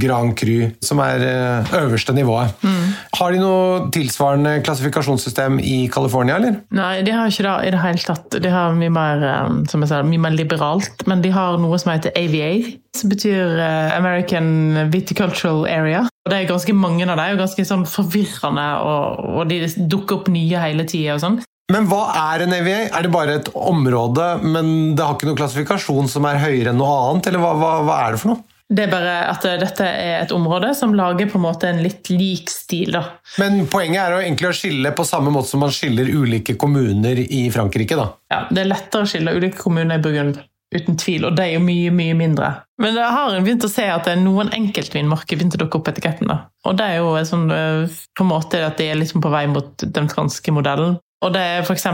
Grand 0.00 0.34
Cru, 0.38 0.70
som 0.84 1.00
er 1.04 1.22
eh, 1.24 1.74
øverste 1.80 2.14
nivået. 2.16 2.54
Mm. 2.64 2.94
Har 3.18 3.34
de 3.34 3.42
noe 3.42 3.90
tilsvarende 3.94 4.56
klassifikasjonssystem 4.66 5.60
i 5.62 5.84
California, 5.92 6.38
eller? 6.40 6.60
Nei, 6.74 6.96
de 7.06 7.14
har 7.14 7.30
ikke 7.30 7.46
det 7.46 7.54
i 7.68 7.74
det 7.74 7.82
hele 7.84 8.06
tatt. 8.08 8.38
De 8.42 8.52
har 8.52 8.76
mye 8.78 8.92
mer, 8.94 9.24
eh, 9.30 9.54
som 9.70 9.84
jeg 9.84 9.92
sa, 9.92 10.02
mye 10.06 10.24
mer 10.26 10.36
liberalt, 10.36 11.06
men 11.10 11.24
de 11.24 11.32
har 11.34 11.58
noe 11.62 11.80
som 11.80 11.94
heter 11.94 12.14
AVA, 12.18 12.50
som 12.96 13.12
betyr 13.12 13.56
eh, 13.62 13.96
American 13.96 14.90
Viticultural 14.92 15.66
Area. 15.70 16.04
Og 16.24 16.32
Det 16.32 16.38
er 16.38 16.52
ganske 16.52 16.76
mange 16.76 17.06
av 17.06 17.18
dem, 17.18 17.34
og 17.34 17.42
ganske 17.44 17.66
sånn 17.68 17.88
forvirrende, 17.88 18.68
og, 18.84 19.26
og 19.40 19.50
de 19.50 19.64
dukker 19.90 20.22
opp 20.22 20.30
nye 20.32 20.62
hele 20.62 20.86
tida. 20.88 21.18
Sånn. 21.22 21.42
Men 21.72 21.86
hva 21.88 22.10
er 22.34 22.44
en 22.44 22.52
AVA? 22.52 22.80
Er 22.92 23.06
det 23.06 23.12
bare 23.12 23.38
et 23.38 23.46
område, 23.56 24.26
men 24.44 24.96
det 24.96 25.04
har 25.04 25.16
ikke 25.16 25.30
noen 25.30 25.38
klassifikasjon 25.38 26.10
som 26.12 26.26
er 26.28 26.42
høyere 26.42 26.74
enn 26.74 26.80
noe 26.80 26.98
annet, 27.06 27.30
eller 27.30 27.40
hva, 27.40 27.54
hva, 27.56 27.70
hva 27.86 28.00
er 28.04 28.16
det 28.16 28.20
for 28.20 28.34
noe? 28.34 28.44
Det 28.74 28.86
er 28.86 28.90
bare 28.90 29.12
at 29.30 29.44
dette 29.60 29.86
er 29.86 30.16
et 30.24 30.32
område 30.34 30.72
som 30.74 30.94
lager 30.98 31.28
på 31.30 31.38
en 31.38 31.44
måte 31.44 31.68
en 31.70 31.82
litt 31.84 32.08
lik 32.10 32.50
stil. 32.50 32.96
da. 32.96 33.04
Men 33.38 33.68
poenget 33.70 34.02
er 34.02 34.16
jo 34.16 34.22
egentlig 34.24 34.50
å 34.50 34.56
skille 34.56 34.90
på 34.96 35.06
samme 35.06 35.30
måte 35.34 35.52
som 35.52 35.62
man 35.62 35.74
skiller 35.74 36.10
ulike 36.10 36.56
kommuner 36.58 37.20
i 37.22 37.44
Frankrike? 37.54 37.94
da. 38.00 38.08
Ja, 38.32 38.40
Det 38.50 38.64
er 38.64 38.72
lettere 38.72 39.06
å 39.06 39.10
skille 39.10 39.36
ulike 39.36 39.62
kommuner 39.62 40.00
i 40.00 40.02
Burgund, 40.02 40.40
uten 40.74 40.98
tvil, 40.98 41.28
og 41.28 41.36
det 41.36 41.44
er 41.44 41.52
jo 41.54 41.62
mye 41.62 41.92
mye 41.94 42.16
mindre. 42.18 42.50
Men 42.82 42.96
jeg 42.98 43.14
har 43.14 43.38
begynt 43.38 43.68
å 43.68 43.70
se 43.70 43.86
at 43.86 44.08
det 44.08 44.16
er 44.16 44.24
noen 44.24 44.50
enkeltvinmarker 44.50 45.38
begynte 45.38 45.60
å 45.60 45.62
dukke 45.62 45.78
opp 45.78 45.92
etiketten. 45.92 46.26
da. 46.26 46.40
Og 46.66 46.76
det 46.76 46.84
er 46.90 46.96
jo 46.98 47.14
sånn, 47.30 47.46
eh, 47.54 47.86
på 48.16 48.26
en 48.26 48.32
måte 48.32 48.64
at 48.66 48.76
de 48.78 48.90
er 48.90 48.98
liksom 48.98 49.22
på 49.22 49.30
vei 49.30 49.46
mot 49.46 49.76
den 49.86 50.08
franske 50.10 50.50
modellen. 50.50 50.98
Og 51.22 51.32
det 51.32 51.40
er 51.40 51.62
f.eks. 51.62 51.86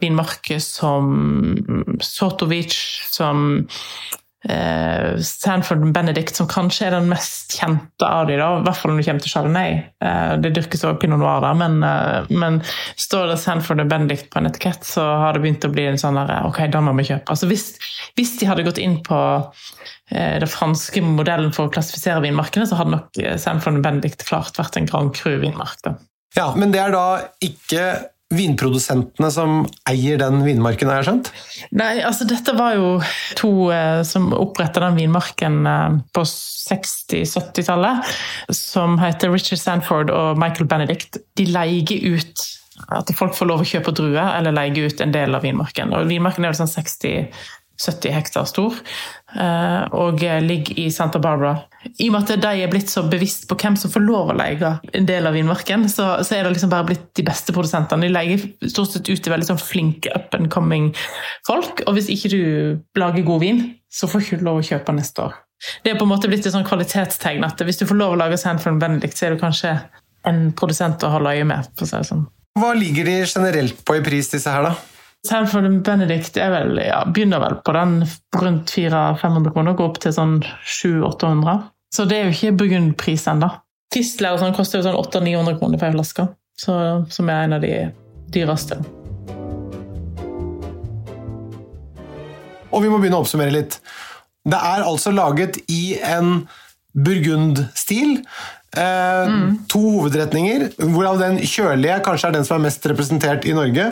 vinmarker 0.00 0.58
som 0.58 1.12
Sotovic, 2.00 2.72
som 3.12 3.60
eh, 4.48 5.18
Sanford 5.22 5.84
Benedict, 5.94 6.36
som 6.36 6.48
kanskje 6.50 6.88
er 6.88 6.96
den 6.96 7.08
mest 7.10 7.54
kjente 7.58 8.06
av 8.06 8.26
dem. 8.26 8.40
i 8.40 8.64
hvert 8.66 8.78
fall 8.78 8.92
når 8.92 9.00
det 9.00 9.06
kommer 9.08 9.24
til 9.24 9.34
Chardonnay. 9.34 9.74
Eh, 10.04 10.34
det 10.42 10.52
dyrkes 10.56 10.84
også 10.84 10.98
pinot 11.02 11.22
noir, 11.22 11.42
der, 11.44 11.58
men, 11.58 11.78
eh, 11.86 12.30
men, 12.30 12.60
står 12.96 13.32
det 13.32 13.38
Sanford 13.42 13.84
Benedict 13.88 14.30
på 14.30 14.40
en 14.40 14.50
etikett, 14.50 14.84
så 14.84 15.04
har 15.24 15.34
det 15.34 15.44
begynt 15.44 15.68
å 15.68 15.72
bli 15.72 15.86
en 15.90 16.00
sånn 16.00 16.18
der, 16.20 16.34
ok, 16.48 16.64
da 16.72 16.82
må 16.84 16.94
vi 16.98 17.08
kjøpe. 17.10 17.28
Altså, 17.32 17.50
hvis, 17.50 17.72
hvis 18.18 18.36
de 18.40 18.48
hadde 18.50 18.66
gått 18.66 18.80
inn 18.82 18.98
på 19.06 19.18
eh, 20.10 20.38
den 20.42 20.50
franske 20.50 21.04
modellen 21.04 21.52
for 21.54 21.68
å 21.68 21.74
klassifisere 21.74 22.24
vinmarkene, 22.24 22.66
så 22.68 22.80
hadde 22.80 22.96
nok 22.96 23.22
Sanford 23.40 23.82
Benedict 23.84 24.26
klart 24.28 24.58
vært 24.58 24.80
en 24.80 24.88
Grand 24.90 25.14
Cru-vinmark. 25.16 25.92
Ja, 26.36 26.52
men 26.56 26.72
det 26.72 26.80
er 26.80 26.94
da 26.94 27.06
ikke 27.44 27.84
vinprodusentene 28.32 29.28
som 29.32 29.62
eier 29.88 30.18
den 30.20 30.42
vinmarken, 30.46 30.90
har 30.90 31.00
jeg 31.00 31.08
skjønt? 31.10 31.30
Nei, 31.78 31.92
altså 32.06 32.26
dette 32.28 32.54
var 32.56 32.76
jo 32.78 32.88
to 33.38 33.52
eh, 33.74 34.00
som 34.08 34.30
oppretta 34.36 34.82
den 34.86 34.98
vinmarken 35.00 35.60
eh, 35.68 36.00
på 36.16 36.24
60-70-tallet, 36.28 38.12
som 38.56 38.98
heter 39.02 39.32
Richard 39.34 39.62
Sanford 39.62 40.12
og 40.14 40.40
Michael 40.40 40.68
Benedict. 40.70 41.20
De 41.38 41.48
leier 41.50 42.12
ut 42.12 42.46
at 42.92 43.10
folk 43.14 43.36
får 43.36 43.48
lov 43.48 43.62
å 43.62 43.68
kjøpe 43.68 43.94
druer, 43.94 44.32
eller 44.38 44.54
leie 44.56 44.88
ut 44.88 45.02
en 45.04 45.12
del 45.14 45.36
av 45.36 45.44
vinmarken. 45.46 45.92
Og 45.94 46.08
vinmarken 46.10 46.46
er 46.46 46.54
jo 46.54 46.62
sånn 46.62 46.72
60 46.72 47.28
70 47.82 48.14
hektar 48.14 48.46
stor, 48.46 48.76
og 49.32 50.20
ligger 50.44 50.78
i 50.78 50.90
Santa 50.92 51.20
Barbara. 51.22 51.56
I 51.98 52.08
og 52.08 52.14
med 52.14 52.30
at 52.30 52.42
de 52.42 52.62
er 52.62 52.70
blitt 52.70 52.90
så 52.92 53.02
bevisst 53.10 53.48
på 53.50 53.56
hvem 53.58 53.74
som 53.80 53.90
får 53.90 54.04
lov 54.04 54.30
å 54.30 54.36
leie 54.38 54.72
en 54.94 55.06
del 55.08 55.26
av 55.26 55.34
vinmarken, 55.34 55.88
så, 55.90 56.08
så, 56.22 56.36
er 56.36 56.44
det 56.44 56.54
liksom 56.54 56.70
bare 56.70 56.86
blitt 56.92 57.08
de 57.18 57.24
beste 57.26 57.54
produsentene. 57.54 58.06
De 58.06 58.12
leier 58.12 58.44
stort 58.70 58.92
sett 58.92 59.08
ut 59.08 59.18
til 59.18 59.34
veldig 59.34 59.48
sånn 59.48 59.62
flinke 59.62 60.12
up 60.14 60.36
and 60.38 60.50
coming 60.52 60.92
folk, 61.48 61.82
og 61.86 61.96
hvis 61.96 62.10
ikke 62.12 62.32
du 62.32 62.42
lager 63.00 63.26
god 63.26 63.42
vin, 63.42 63.64
så 63.92 64.08
får 64.08 64.22
du 64.22 64.28
ikke 64.28 64.46
lov 64.46 64.60
å 64.60 64.68
kjøpe 64.68 64.94
neste 64.96 65.26
år. 65.26 65.40
Det 65.82 65.92
er 65.92 65.98
på 65.98 66.06
en 66.06 66.10
måte 66.10 66.30
blitt 66.30 66.46
et 66.46 66.54
sånn 66.54 66.66
kvalitetstegn 66.66 67.44
at 67.46 67.60
hvis 67.66 67.82
du 67.82 67.86
får 67.86 67.98
lov 67.98 68.14
å 68.14 68.22
lage 68.22 68.38
Sandford 68.40 68.80
Benedict, 68.82 69.18
så 69.18 69.28
er 69.28 69.34
du 69.34 69.42
kanskje 69.42 69.76
en 70.28 70.48
produsent 70.58 71.02
å 71.06 71.10
holde 71.16 71.34
øye 71.34 71.46
med. 71.46 71.68
sånn. 71.82 72.26
Hva 72.58 72.72
ligger 72.76 73.06
de 73.08 73.20
generelt 73.24 73.78
på 73.86 73.96
i 73.96 74.02
pris, 74.04 74.30
disse 74.30 74.50
her, 74.50 74.66
da? 74.66 74.74
Sanford 75.28 75.82
Benedict 75.82 76.36
vel, 76.36 76.80
ja, 76.82 77.04
begynner 77.06 77.38
vel 77.38 77.54
på 77.62 77.72
den 77.76 78.00
rundt 78.40 78.72
400-500 78.74 79.52
kroner, 79.54 79.76
går 79.78 79.90
opp 79.92 80.00
til 80.02 80.14
sånn 80.16 80.40
700-800. 80.66 81.60
Så 81.94 82.06
det 82.10 82.16
er 82.16 82.24
jo 82.26 82.32
ikke 82.34 82.56
burgundpris 82.62 83.28
ennå. 83.30 83.52
Tistler 83.94 84.34
og 84.34 84.42
sånn 84.42 84.56
koster 84.56 84.80
jo 84.80 84.88
sånn 84.88 84.98
800-900 84.98 85.60
kroner 85.60 85.78
for 85.78 85.90
ei 85.90 85.94
flaske, 85.94 86.26
som 86.58 87.30
er 87.30 87.44
en 87.44 87.54
av 87.54 87.62
de 87.62 87.76
dyreste. 88.34 88.80
Og 92.72 92.82
vi 92.82 92.90
må 92.90 92.98
begynne 92.98 93.20
å 93.20 93.22
oppsummere 93.22 93.54
litt. 93.54 93.78
Det 94.42 94.58
er 94.58 94.82
altså 94.88 95.12
laget 95.14 95.60
i 95.70 96.00
en 96.02 96.48
burgundstil. 96.98 98.24
Eh, 98.76 99.28
mm. 99.28 99.48
To 99.72 99.80
hovedretninger, 99.98 100.68
hvorav 100.94 101.20
den 101.20 101.40
kjølige 101.44 101.98
kanskje 102.06 102.30
er 102.30 102.36
den 102.38 102.46
som 102.48 102.56
er 102.56 102.66
mest 102.68 102.86
representert 102.88 103.44
i 103.48 103.56
Norge, 103.56 103.90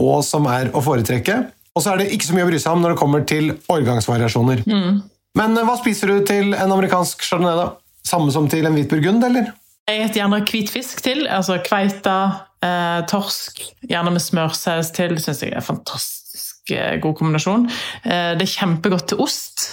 og 0.00 0.22
som 0.24 0.48
er 0.50 0.72
å 0.72 0.82
foretrekke. 0.84 1.42
Og 1.76 1.84
så 1.84 1.92
er 1.92 2.02
det 2.02 2.12
ikke 2.14 2.28
så 2.28 2.36
mye 2.36 2.46
å 2.46 2.50
bry 2.50 2.60
seg 2.60 2.76
om 2.76 2.84
når 2.84 2.94
det 2.94 3.00
kommer 3.00 3.26
til 3.28 3.52
årgangsvariasjoner. 3.72 4.64
Mm. 4.68 5.02
Men 5.38 5.56
eh, 5.56 5.66
hva 5.68 5.76
spiser 5.80 6.12
du 6.12 6.24
til 6.28 6.56
en 6.56 6.76
amerikansk 6.78 7.24
chardonnay? 7.26 7.58
da? 7.60 7.68
Samme 8.06 8.32
som 8.34 8.48
til 8.50 8.66
en 8.66 8.76
hvit 8.76 8.90
burgund, 8.90 9.24
eller? 9.24 9.52
Jeg 9.90 10.06
spiser 10.06 10.22
gjerne 10.22 10.40
hvitfisk 10.48 11.04
til. 11.04 11.24
altså 11.26 11.58
Kveita, 11.64 12.16
eh, 12.64 13.04
torsk, 13.10 13.62
gjerne 13.90 14.14
med 14.14 14.24
smørsaus 14.24 14.92
til. 14.96 15.16
Syns 15.20 15.44
jeg 15.44 15.52
er 15.52 15.60
en 15.60 15.68
fantastisk 15.68 16.72
eh, 16.72 16.96
god 17.02 17.16
kombinasjon. 17.20 17.68
Eh, 18.04 18.32
det 18.38 18.46
er 18.46 18.54
kjempegodt 18.56 19.10
til 19.12 19.22
ost. 19.24 19.68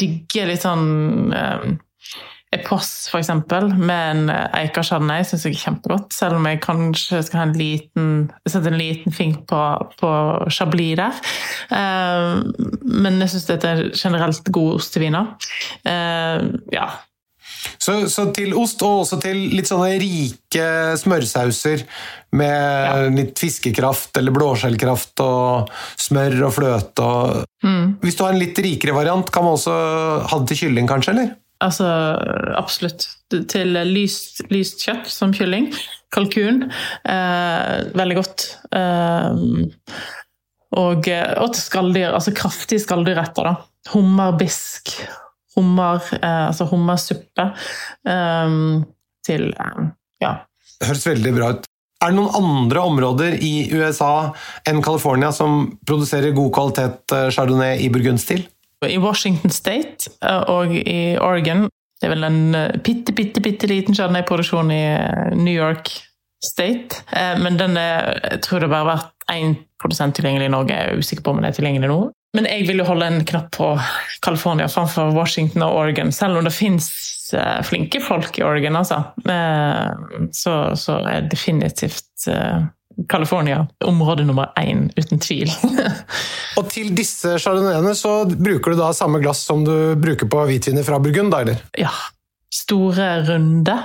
Digger 0.00 0.50
litt 0.50 0.64
sånn 0.64 1.78
Eposs, 2.56 3.08
f.eks., 3.12 3.32
med 3.76 4.10
en 4.10 4.30
Eika 4.30 4.84
chardonnay 4.86 5.24
syns 5.26 5.46
jeg 5.46 5.56
er 5.56 5.62
kjempegodt. 5.64 6.12
Selv 6.16 6.40
om 6.40 6.48
jeg 6.48 6.62
kanskje 6.64 7.22
skal 7.26 7.42
ha 7.42 7.48
en 7.48 7.56
liten 7.56 8.06
sette 8.48 8.70
en 8.70 8.78
liten 8.78 9.14
fink 9.14 9.44
på, 9.50 9.62
på 10.00 10.12
chablis 10.52 10.96
der. 11.00 11.18
Uh, 11.70 12.42
men 12.82 13.20
jeg 13.24 13.34
syns 13.34 13.50
dette 13.50 13.74
er 13.74 13.84
generelt 13.96 14.48
gode 14.54 14.80
osteviner. 14.80 15.34
Uh, 15.86 16.56
ja. 16.74 16.90
Så, 17.78 18.06
så, 18.10 18.28
til 18.34 18.54
ost, 18.58 18.82
og 18.86 19.02
også 19.02 19.18
til 19.22 19.40
litt 19.54 19.68
sånne 19.68 19.96
rike 20.00 20.66
smørsauser 21.00 21.82
med 22.36 22.52
ja. 22.52 23.08
litt 23.12 23.38
fiskekraft 23.40 24.18
eller 24.20 24.34
blåskjellkraft 24.34 25.22
og 25.24 25.72
smør 26.06 26.38
og 26.48 26.54
fløte 26.54 27.06
og 27.06 27.42
mm. 27.66 27.98
Hvis 28.02 28.18
du 28.18 28.24
har 28.24 28.34
en 28.34 28.40
litt 28.40 28.58
rikere 28.62 28.94
variant, 28.96 29.30
kan 29.32 29.46
man 29.46 29.56
også 29.58 29.74
ha 30.30 30.40
det 30.40 30.52
til 30.52 30.66
kylling, 30.66 30.88
kanskje? 30.90 31.14
eller? 31.14 31.34
Altså, 31.64 31.86
absolutt. 32.58 33.06
Til 33.50 33.78
lyst, 33.88 34.44
lyst 34.52 34.82
kjøtt 34.84 35.08
som 35.10 35.32
kylling. 35.34 35.70
Kalkun. 36.14 36.66
Eh, 37.08 37.76
veldig 37.96 38.16
godt. 38.18 38.46
Eh, 38.76 39.40
og, 40.76 41.08
og, 41.08 41.54
til 41.56 41.62
skalldyr. 41.62 42.10
Altså 42.12 42.34
kraftige 42.36 42.84
skalldyrretter. 42.84 43.48
da. 43.48 43.54
Hummerbisk. 43.94 44.92
Hummer, 45.56 46.02
eh, 46.20 46.42
altså 46.50 46.68
hummersuppe. 46.70 47.50
Eh, 48.06 48.58
til 49.26 49.48
eh, 49.52 49.88
ja. 50.22 50.36
Det 50.76 50.90
høres 50.90 51.08
veldig 51.08 51.34
bra 51.38 51.54
ut. 51.56 51.70
Er 52.04 52.12
det 52.12 52.18
noen 52.18 52.34
andre 52.36 52.82
områder 52.84 53.38
i 53.40 53.70
USA 53.72 54.34
enn 54.68 54.82
California 54.84 55.30
som 55.32 55.78
produserer 55.88 56.36
god 56.36 56.52
kvalitet 56.52 57.14
eh, 57.16 57.30
chardonnay 57.32 57.80
i 57.86 57.88
burgundstil? 57.92 58.44
I 58.84 58.98
Washington 58.98 59.50
State 59.50 60.10
eh, 60.20 60.42
og 60.52 60.74
i 60.76 61.16
Oregon 61.16 61.68
Det 61.96 62.08
er 62.08 62.12
vel 62.12 62.26
en 62.28 62.42
bitte, 62.84 63.12
eh, 63.12 63.16
bitte, 63.16 63.40
bitte 63.44 63.70
liten 63.70 63.96
chardonnay-produksjon 63.96 64.72
i 64.74 64.84
New 65.38 65.54
York 65.54 65.90
State. 66.44 67.00
Men 67.40 67.56
den 67.56 67.78
er, 67.80 68.18
jeg 68.34 68.42
tror 68.44 68.60
det 68.60 68.68
bare 68.68 68.84
har 68.84 68.90
vært 68.90 69.32
én 69.32 69.54
produsent 69.80 70.14
tilgjengelig 70.14 70.50
i 70.50 70.52
Norge. 70.52 70.76
Jeg 70.76 70.92
er 70.92 71.00
usikker 71.00 71.24
på 71.24 71.32
om 71.32 71.40
den 71.40 71.48
er 71.48 71.56
tilgjengelig 71.56 71.88
nå. 71.88 71.96
Men 72.36 72.46
jeg 72.50 72.66
vil 72.68 72.82
jo 72.82 72.86
holde 72.86 73.08
en 73.08 73.24
knapp 73.26 73.48
på 73.56 73.70
California 74.22 74.68
framfor 74.68 75.16
Washington 75.16 75.64
og 75.64 75.78
Oregon, 75.80 76.12
selv 76.12 76.36
om 76.36 76.44
det 76.44 76.52
fins 76.54 76.90
flinke 77.66 78.02
folk 78.04 78.36
i 78.38 78.44
Oregon, 78.44 78.76
altså. 78.76 79.00
Så, 80.36 80.54
så 80.78 81.00
er 81.08 81.26
definitivt 81.32 82.28
California 83.08 83.66
område 83.84 84.24
nummer 84.24 84.52
én, 84.56 84.86
uten 84.96 85.20
tvil. 85.20 85.50
og 86.58 86.70
til 86.72 86.94
disse 86.96 87.36
chardonnayene 87.42 87.92
så 87.98 88.18
bruker 88.30 88.72
du 88.72 88.80
da 88.80 88.92
samme 88.96 89.20
glass 89.20 89.44
som 89.48 89.64
du 89.66 89.74
bruker 90.00 90.30
på 90.32 90.46
hvitviner 90.48 90.86
fra 90.86 91.00
Burgund, 91.02 91.34
da, 91.34 91.42
eller? 91.44 91.60
Ja. 91.76 91.92
Store, 92.54 93.10
runde. 93.26 93.76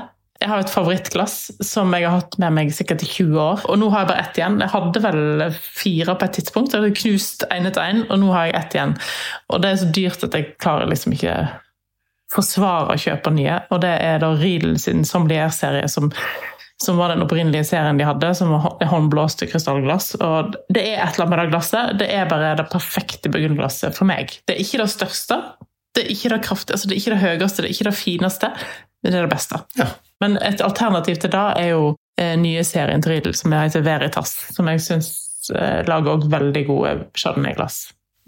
Jeg 0.42 0.50
har 0.50 0.64
et 0.64 0.72
favorittglass 0.74 1.36
som 1.62 1.92
jeg 1.94 2.08
har 2.08 2.22
hatt 2.22 2.38
med 2.42 2.56
meg 2.56 2.72
sikkert 2.74 3.04
i 3.06 3.10
20 3.10 3.42
år. 3.42 3.66
Og 3.70 3.78
nå 3.78 3.92
har 3.94 4.04
jeg 4.04 4.10
bare 4.10 4.24
ett 4.24 4.40
igjen. 4.40 4.62
Jeg 4.64 4.74
hadde 4.74 5.02
vel 5.04 5.44
fire 5.54 6.16
på 6.16 6.28
et 6.28 6.38
tidspunkt. 6.40 6.74
Jeg 6.74 6.82
hadde 6.82 6.98
knust 6.98 7.46
én 7.54 7.70
etter 7.70 7.84
én, 7.86 8.06
og 8.08 8.24
nå 8.24 8.32
har 8.34 8.48
jeg 8.48 8.56
ett 8.58 8.78
igjen. 8.78 8.96
Og 9.52 9.62
det 9.62 9.70
er 9.70 9.84
så 9.84 9.92
dyrt 10.00 10.26
at 10.26 10.38
jeg 10.40 10.56
klarer 10.64 10.90
liksom 10.90 11.14
ikke 11.18 11.36
forsvare 12.32 12.96
å 12.96 13.02
kjøpe 13.04 13.34
nye. 13.36 13.60
Og 13.70 13.84
det 13.84 13.92
er 14.02 14.22
da 14.24 14.32
Riedel 14.40 14.80
sin 14.82 15.06
Sommelier-serie 15.06 15.86
som 15.92 16.10
som 16.82 16.98
var 16.98 17.14
den 17.14 17.22
opprinnelige 17.22 17.68
serien 17.70 18.00
de 18.00 18.06
hadde, 18.08 18.32
som 18.36 18.52
var 18.56 18.86
håndblåste 18.90 19.48
krystallglass. 19.50 20.16
Og 20.18 20.56
det 20.74 20.82
er 20.82 21.04
et 21.04 21.14
eller 21.14 21.28
annet 21.28 21.34
med 21.34 21.44
det 21.44 21.52
glasset. 21.54 21.98
Det 22.02 22.08
er 22.10 22.30
bare 22.30 22.56
det 22.58 22.70
perfekte 22.72 23.30
burgundglasset 23.30 23.98
for 23.98 24.10
meg. 24.10 24.34
Det 24.50 24.56
er 24.56 24.64
ikke 24.64 24.82
det 24.82 24.90
største, 24.96 25.38
det 25.96 26.06
er 26.06 26.14
ikke 26.14 26.32
det 26.34 26.42
kraftige, 26.46 26.78
altså 26.78 26.88
det 26.88 26.96
er 26.96 27.02
ikke 27.02 27.14
det 27.14 27.22
høyeste, 27.22 27.62
det 27.62 27.70
er 27.70 27.76
ikke 27.76 27.90
det 27.90 27.98
fineste, 28.00 28.52
men 29.02 29.12
det 29.12 29.20
er 29.20 29.28
det 29.28 29.34
beste. 29.34 29.60
Ja. 29.78 29.88
Men 30.24 30.38
et 30.42 30.62
alternativ 30.64 31.16
til 31.22 31.34
det 31.34 31.48
er 31.60 31.72
jo 31.74 31.96
eh, 32.22 32.36
nye 32.40 32.64
serien 32.64 33.04
til 33.04 33.16
Riedel 33.16 33.36
som 33.38 33.54
heter 33.56 33.84
Veritas, 33.86 34.36
som 34.56 34.70
jeg 34.72 34.84
syns 34.86 35.10
eh, 35.54 35.82
lager 35.90 36.16
også 36.16 36.32
veldig 36.32 36.64
gode 36.70 36.94
chardonnay-glass. 37.18 37.82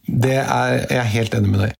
Det 0.04 0.42
er 0.42 0.82
jeg 0.92 1.12
helt 1.14 1.38
enig 1.38 1.54
med 1.54 1.62
deg 1.64 1.72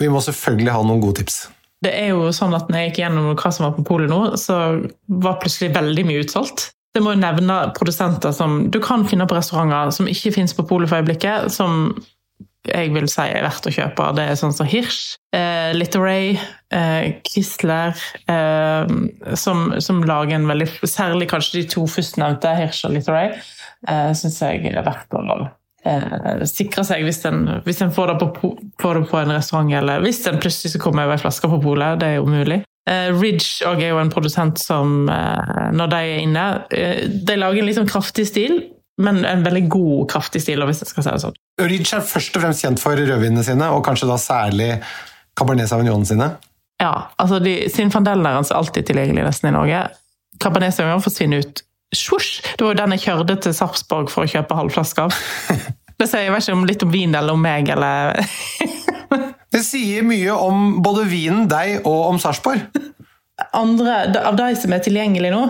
Vi 0.00 0.08
må 0.08 0.22
selvfølgelig 0.24 0.72
ha 0.72 0.80
noen 0.86 1.02
gode 1.02 1.20
tips. 1.20 1.44
Det 1.84 1.92
er 1.92 2.14
jo 2.14 2.30
sånn 2.34 2.54
at 2.56 2.70
når 2.70 2.80
jeg 2.80 2.90
gikk 2.90 3.02
gjennom 3.04 3.34
hva 3.34 3.52
som 3.52 3.66
var 3.68 3.76
på 3.76 3.84
polet 3.86 4.10
nå, 4.10 4.22
så 4.40 4.56
var 5.22 5.38
plutselig 5.42 5.74
veldig 5.76 6.06
mye 6.08 6.24
utsolgt. 6.24 6.70
Det 6.94 7.02
må 7.02 7.14
jo 7.14 7.20
nevne 7.20 7.58
produsenter 7.74 8.34
som 8.34 8.68
du 8.70 8.78
kan 8.82 9.02
finne 9.10 9.26
på 9.26 9.34
restauranter 9.34 9.90
som 9.96 10.10
ikke 10.10 10.32
finnes 10.36 10.54
på 10.54 10.66
polet 10.68 10.90
for 10.90 11.02
øyeblikket, 11.02 11.50
som 11.52 11.90
jeg 12.64 12.92
vil 12.94 13.08
si 13.10 13.24
er 13.26 13.44
verdt 13.44 13.66
å 13.68 13.72
kjøpe. 13.74 14.06
Det 14.16 14.24
er 14.24 14.38
sånn 14.40 14.54
som 14.56 14.68
Hirsch, 14.68 15.16
eh, 15.36 15.74
Litteray, 15.76 16.38
eh, 16.72 17.10
Kistler 17.26 17.92
eh, 18.30 18.94
som, 19.36 19.66
som, 19.84 20.00
lager 20.08 20.38
en 20.38 20.48
veldig 20.48 20.70
Særlig 20.88 21.28
kanskje 21.32 21.58
de 21.58 21.66
to 21.74 21.84
førstnevnte, 21.90 22.54
Hirsch 22.62 22.86
og 22.88 22.94
Litteray, 22.96 23.34
eh, 23.88 24.14
syns 24.16 24.40
jeg 24.40 24.64
er 24.70 24.86
verdt 24.86 25.18
å 25.18 25.24
eh, 25.88 26.44
sikre 26.48 26.84
seg 26.86 27.04
hvis 27.06 27.22
en, 27.28 27.42
hvis 27.64 27.82
en 27.84 27.92
får, 27.94 28.14
det 28.14 28.28
på, 28.38 28.52
får, 28.80 29.00
det 29.00 29.08
på, 29.10 29.18
en 29.20 29.34
restaurant, 29.36 29.72
eller 29.80 30.04
hvis 30.04 30.22
en 30.30 30.40
plutselig 30.42 30.74
skal 30.74 30.84
komme 30.86 31.04
over 31.04 31.16
ei 31.16 31.22
flaske 31.22 31.50
på 31.50 31.60
polet. 31.64 31.98
Det 32.00 32.12
er 32.12 32.20
jo 32.20 32.28
mulig. 32.28 32.62
Eh, 32.90 33.10
Ridge 33.16 33.64
er 33.64 33.88
jo 33.88 34.00
en 34.02 34.12
produsent 34.12 34.60
som, 34.60 35.08
eh, 35.08 35.68
når 35.72 35.92
de 35.92 36.00
er 36.04 36.18
inne 36.20 36.42
eh, 36.68 37.06
De 37.08 37.36
lager 37.40 37.62
en 37.62 37.68
litt 37.70 37.78
sånn 37.78 37.88
kraftig 37.88 38.26
stil, 38.28 38.58
men 39.00 39.22
en 39.24 39.44
veldig 39.46 39.64
god, 39.72 40.10
kraftig 40.12 40.42
stil. 40.44 40.62
hvis 40.68 40.84
jeg 40.84 40.92
skal 40.92 41.06
si 41.06 41.14
det 41.14 41.24
sånn. 41.24 41.38
Ridge 41.64 41.96
er 41.96 42.04
først 42.04 42.36
og 42.36 42.44
fremst 42.44 42.64
kjent 42.64 42.82
for 42.82 42.98
rødvinene 42.98 43.44
sine, 43.46 43.70
og 43.72 43.84
kanskje 43.86 44.10
da 44.10 44.18
særlig 44.20 44.70
Cabernet 45.38 45.70
Sauvignon 45.70 46.04
sine? 46.06 46.34
Ja, 46.82 47.10
altså 47.18 47.38
de, 47.42 47.68
Sinfandelen 47.72 48.26
er 48.26 48.42
alltid 48.42 48.86
tilgjengelig 48.86 49.24
nesten 49.26 49.50
i 49.50 49.54
Norge. 49.54 49.84
Cabernet 50.42 50.74
Sauvignon 50.74 51.02
forsvinner 51.02 51.42
ut 51.42 51.64
Svosj! 51.98 52.42
Det 52.54 52.64
var 52.64 52.74
jo 52.74 52.80
den 52.82 52.96
jeg 52.96 53.04
kjørte 53.06 53.38
til 53.46 53.56
Sarpsborg 53.56 54.12
for 54.12 54.26
å 54.26 54.30
kjøpe 54.30 54.58
halvflaske 54.58 55.06
av. 55.06 55.18
Det 55.94 56.08
sier 56.10 56.26
jeg 56.26 56.34
vet 56.34 56.42
ikke 56.42 56.56
om 56.58 56.64
litt 56.66 56.82
om 56.82 56.90
vin 56.90 57.14
eller 57.14 57.36
om 57.36 57.42
meg, 57.44 57.68
eller 57.70 58.18
Det 59.54 59.60
sier 59.62 60.02
mye 60.02 60.34
om 60.34 60.80
både 60.82 61.04
vinen, 61.06 61.44
deg 61.46 61.84
og 61.86 62.00
om 62.08 62.18
Sarpsborg 62.18 62.64
andre, 63.52 63.94
av 64.22 64.36
de 64.38 64.46
som 64.58 64.72
er 64.74 64.82
tilgjengelige 64.84 65.34
nå, 65.34 65.42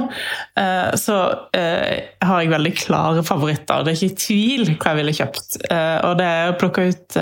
eh, 0.60 0.94
så 1.00 1.16
eh, 1.56 2.06
har 2.24 2.40
jeg 2.40 2.52
veldig 2.52 2.72
klare 2.78 3.24
favoritter. 3.26 3.84
Det 3.84 3.92
er 3.92 3.98
ikke 3.98 4.12
i 4.14 4.22
tvil 4.22 4.64
hva 4.72 4.92
jeg 4.92 5.00
ville 5.00 5.16
kjøpt. 5.18 5.58
Eh, 5.68 5.98
og 6.08 6.16
det 6.20 6.28
er 6.28 6.52
å 6.52 6.56
plukke 6.60 6.86
ut 6.88 7.18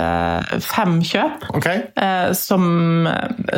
fem 0.63 0.95
kjøp 1.05 1.43
okay. 1.57 1.83
som, 2.37 2.63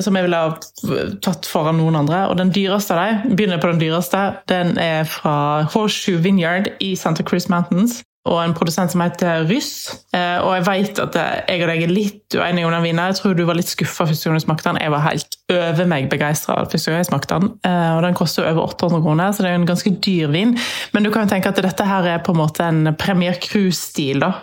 som, 0.02 0.18
jeg 0.18 0.26
ville 0.26 0.42
ha 0.42 1.14
tatt 1.26 1.48
foran 1.50 1.80
noen 1.80 2.00
andre. 2.02 2.26
Og 2.32 2.40
den 2.42 2.54
dyreste 2.56 2.98
av 2.98 3.04
dem, 3.04 3.38
begynner 3.38 3.62
på 3.62 3.70
den 3.74 3.84
dyreste, 3.84 4.26
den 4.52 4.76
er 4.82 5.06
fra 5.10 5.38
Horseshoe 5.70 6.24
Vineyard 6.26 6.74
i 6.84 6.96
Santa 7.00 7.26
Cruz 7.26 7.50
Mountains 7.54 8.02
og 8.26 8.40
en 8.42 8.56
produsent 8.58 8.90
som 8.90 9.04
heter 9.04 9.46
Ryss. 9.46 9.72
Eh, 10.16 10.40
og 10.42 10.56
jeg 10.56 10.66
vet 10.66 11.02
at 11.04 11.18
jeg 11.20 11.62
og 11.62 11.70
deg 11.70 11.84
er 11.86 11.92
litt 11.94 12.38
uenige 12.38 12.66
om 12.66 12.74
den 12.74 12.86
vinen. 12.88 13.02
Jeg 13.12 13.20
tror 13.20 13.36
du 13.38 13.44
var 13.46 13.58
litt 13.60 13.70
skuffa 13.70 14.08
første 14.10 14.30
gang 14.30 14.40
du 14.40 14.44
smakte 14.44 14.72
den. 14.72 14.82
Jeg 14.82 14.94
var 14.94 15.04
helt 15.06 15.38
over 15.54 15.90
meg 15.92 16.10
begeistra 16.10 16.58
første 16.72 16.92
gang 16.92 17.04
jeg 17.04 17.28
den. 17.30 17.52
Eh, 17.70 17.92
og 17.94 18.02
den 18.08 18.18
koster 18.18 18.50
over 18.50 18.72
800 18.74 19.06
kroner, 19.06 19.32
så 19.32 19.46
det 19.46 19.52
er 19.52 19.60
en 19.60 19.70
ganske 19.70 19.94
dyr 20.08 20.34
vin. 20.34 20.56
Men 20.96 21.06
du 21.06 21.12
kan 21.14 21.28
jo 21.28 21.36
tenke 21.36 21.54
at 21.54 21.62
dette 21.62 21.86
her 21.86 22.10
er 22.16 22.24
på 22.26 22.34
en 22.34 22.42
måte 22.42 22.66
en 22.66 22.96
Premier 22.98 23.38
Cruise-stil, 23.42 24.26
da. 24.26 24.34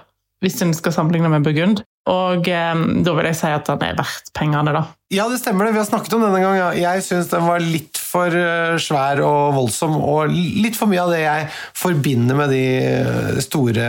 Hvis 0.43 0.63
en 0.63 0.75
skal 0.75 0.95
sammenligne 0.95 1.31
med 1.31 1.47
Burgund. 1.47 1.83
Og 2.11 2.49
eh, 2.51 2.81
da 3.07 3.15
vil 3.15 3.29
jeg 3.31 3.39
si 3.39 3.51
at 3.55 3.69
den 3.69 3.85
er 3.87 3.99
verdt 3.99 4.33
pengene, 4.35 4.75
da. 4.75 4.87
Ja, 5.13 5.29
det 5.31 5.39
stemmer 5.43 5.69
det. 5.69 5.77
Vi 5.77 5.83
har 5.83 5.87
snakket 5.87 6.17
om 6.17 6.25
denne 6.25 6.41
Ja. 6.57 6.71
Jeg 6.75 7.05
syns 7.07 7.31
den 7.31 7.47
var 7.47 7.63
litt 7.63 8.01
for 8.01 8.35
eh, 8.35 8.79
svær 8.83 9.23
og 9.27 9.55
voldsom, 9.59 9.95
og 10.01 10.33
litt 10.33 10.79
for 10.79 10.91
mye 10.91 11.05
av 11.05 11.13
det 11.15 11.23
jeg 11.23 11.47
forbinder 11.79 12.39
med 12.39 12.51
de 12.51 12.65
eh, 12.89 13.39
store 13.45 13.87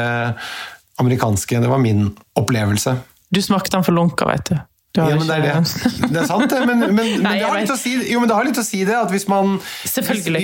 amerikanske. 1.02 1.64
Det 1.64 1.72
var 1.72 1.82
min 1.82 2.12
opplevelse. 2.38 2.96
Du 3.34 3.42
smakte 3.42 3.74
den 3.78 3.88
for 3.88 3.98
lunka, 3.98 4.28
vet 4.30 4.52
du. 4.52 4.62
Ja, 4.94 5.08
men 5.18 5.26
det 5.26 5.36
er 5.40 5.46
det. 5.48 6.10
Det 6.14 6.20
er 6.22 6.28
sant, 6.30 6.52
det. 6.52 6.60
Men, 6.70 6.84
men, 6.84 6.94
men, 6.94 7.08
Nei, 7.26 7.38
det, 7.42 7.48
har 7.50 7.58
litt 7.58 7.74
å 7.74 7.78
si, 7.80 7.96
jo, 8.12 8.20
men 8.22 8.30
det 8.30 8.38
har 8.38 8.46
litt 8.46 8.60
å 8.62 8.66
si 8.66 8.84
det, 8.86 8.94
at 8.94 9.14
hvis 9.14 9.26
man 9.32 9.56
Selvfølgelig. 9.90 10.44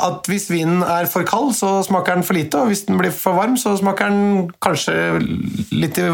At 0.00 0.28
hvis 0.30 0.46
vinen 0.52 0.84
er 0.86 1.08
for 1.10 1.26
kald, 1.26 1.50
så 1.58 1.80
smaker 1.82 2.20
den 2.20 2.26
for 2.26 2.38
lite, 2.38 2.60
og 2.60 2.70
hvis 2.70 2.84
den 2.86 3.00
blir 3.00 3.10
for 3.14 3.34
varm, 3.34 3.56
så 3.58 3.74
smaker 3.80 4.12
den 4.12 4.52
kanskje 4.62 4.94
litt 5.74 5.98
i 5.98 6.06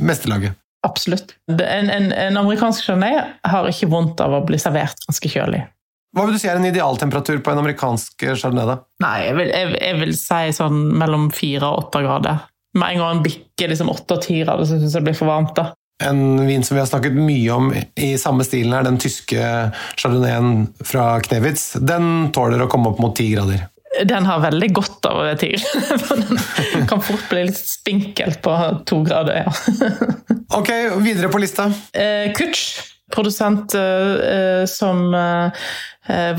mesterlaget. 0.00 0.56
Absolutt. 0.86 1.34
En, 1.50 1.90
en, 1.90 2.12
en 2.14 2.40
amerikansk 2.40 2.86
chardonnay 2.86 3.18
har 3.52 3.68
ikke 3.68 3.90
vondt 3.92 4.22
av 4.24 4.38
å 4.38 4.44
bli 4.48 4.60
servert 4.62 5.04
ganske 5.04 5.32
kjølig. 5.32 5.66
Hva 6.16 6.24
vil 6.24 6.38
du 6.38 6.40
si 6.40 6.48
er 6.48 6.56
en 6.56 6.64
idealtemperatur 6.64 7.42
på 7.44 7.52
en 7.52 7.60
amerikansk 7.60 8.24
chardonnay? 8.30 8.70
da? 8.70 8.78
Nei, 9.04 9.16
jeg 9.26 9.36
vil, 9.36 9.50
jeg, 9.52 9.74
jeg 9.82 9.98
vil 10.00 10.14
si 10.16 10.54
sånn 10.56 10.86
mellom 10.96 11.28
fire 11.34 11.68
og 11.68 11.84
åtte 11.84 12.00
grader. 12.06 12.46
Med 12.78 12.94
en 12.94 13.02
gang 13.02 13.18
den 13.18 13.26
bikker 13.26 13.74
liksom 13.74 13.92
åtte 13.92 14.16
og 14.16 14.24
ti 14.24 14.40
grader, 14.40 14.64
så 14.64 14.78
syns 14.78 14.94
jeg 14.94 15.02
det 15.02 15.10
blir 15.10 15.18
for 15.18 15.28
varmt. 15.28 15.52
da. 15.58 15.74
En 16.04 16.46
vin 16.46 16.62
som 16.64 16.76
vi 16.76 16.80
har 16.80 16.86
snakket 16.86 17.16
mye 17.18 17.50
om 17.50 17.72
i 17.98 18.12
samme 18.18 18.44
stilen, 18.46 18.74
er 18.76 18.86
den 18.86 19.00
tyske 19.02 19.40
chardonnayen 19.98 20.68
fra 20.86 21.16
Knevitz. 21.24 21.72
Den 21.82 22.30
tåler 22.34 22.62
å 22.62 22.68
komme 22.70 22.92
opp 22.92 23.02
mot 23.02 23.16
ti 23.18 23.32
grader. 23.32 23.66
Den 24.04 24.26
har 24.28 24.40
veldig 24.44 24.68
godt 24.76 25.08
av 25.10 25.24
ti. 25.40 25.56
den 26.74 26.86
kan 26.86 27.02
fort 27.02 27.24
bli 27.30 27.48
litt 27.48 27.58
spinkel 27.58 28.36
på 28.44 28.54
to 28.86 29.00
grader, 29.06 29.42
ja. 29.42 29.88
ok, 30.58 30.70
videre 31.02 31.32
på 31.32 31.40
lista. 31.42 31.66
Eh, 31.90 32.30
Kutsch, 32.36 32.78
produsent 33.10 33.74
eh, 33.74 34.62
som 34.70 35.08
eh, 35.14 35.66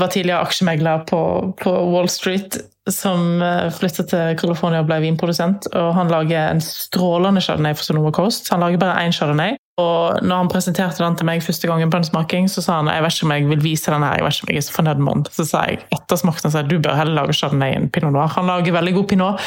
var 0.00 0.08
tidligere 0.08 0.46
aksjemegler 0.46 1.04
på, 1.10 1.22
på 1.60 1.74
Wall 1.92 2.08
Street 2.08 2.62
som 2.94 3.40
flyttet 3.40 3.78
flytta 3.80 4.04
til 4.10 4.36
California 4.40 4.82
og 4.82 4.88
ble 4.88 5.00
vinprodusent. 5.04 5.68
og 5.74 5.94
Han 5.96 6.12
lager 6.12 6.50
en 6.50 6.62
strålende 6.64 7.42
chardonnay 7.44 7.74
for 7.74 7.88
Sonoma 7.88 8.12
Coast. 8.14 8.48
Han 8.52 8.60
lager 8.64 8.80
bare 8.82 9.02
én 9.04 9.14
chardonnay, 9.14 9.56
Og 9.80 10.24
når 10.26 10.42
han 10.42 10.50
presenterte 10.50 11.02
den 11.02 11.16
til 11.16 11.28
meg 11.28 11.44
første 11.44 11.68
gangen 11.70 11.92
på 11.92 12.00
en 12.00 12.06
smaking, 12.06 12.48
så 12.52 12.62
sa 12.64 12.80
han 12.80 12.90
jeg 12.90 13.04
vet 13.04 13.16
ikke 13.16 13.28
om 13.28 13.34
jeg 13.36 13.46
vil 13.50 13.62
vise 13.64 13.92
den 13.92 14.04
her, 14.04 14.18
jeg 14.18 14.26
vet 14.26 14.36
ikke 14.36 14.46
om 14.46 14.52
jeg 14.52 14.60
er 14.60 14.66
så 14.66 14.74
fornøyd 14.76 15.04
med 15.04 15.14
den. 15.14 15.22
Så 15.36 15.46
sa 15.48 15.62
jeg 15.68 15.80
etter 15.96 16.20
smakten 16.20 16.56
at 16.60 16.68
du 16.68 16.76
bør 16.82 16.98
heller 16.98 17.16
lage 17.16 17.36
chardonnay 17.38 17.76
enn 17.78 17.88
pinot 17.92 18.14
noir. 18.16 18.32
Han 18.36 18.50
lager 18.50 18.76
veldig 18.76 18.96
god 18.98 19.08
pinot, 19.12 19.46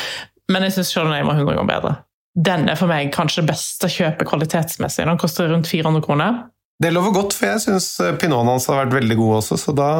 men 0.51 0.65
jeg 0.67 0.77
syns 0.77 0.93
chardonnay 0.95 1.25
var 1.27 1.37
100 1.37 1.59
ganger 1.59 1.69
bedre. 1.69 1.93
Den 2.33 2.65
er 2.71 2.79
for 2.79 2.89
meg 2.89 3.11
kanskje 3.13 3.43
det 3.43 3.51
beste 3.51 3.89
kjøpet 3.93 4.29
kvalitetsmessig. 4.29 5.05
Den 5.05 5.21
koster 5.21 5.51
rundt 5.53 5.69
400 5.69 6.05
kroner. 6.05 6.41
Det 6.81 6.89
lover 6.89 7.13
godt, 7.13 7.35
for 7.37 7.51
jeg 7.51 7.61
syns 7.67 7.91
pinoten 8.19 8.49
hans 8.49 8.65
har 8.71 8.81
vært 8.81 8.97
veldig 8.97 9.19
god 9.19 9.35
også, 9.43 9.59
så 9.61 9.75
da, 9.77 9.91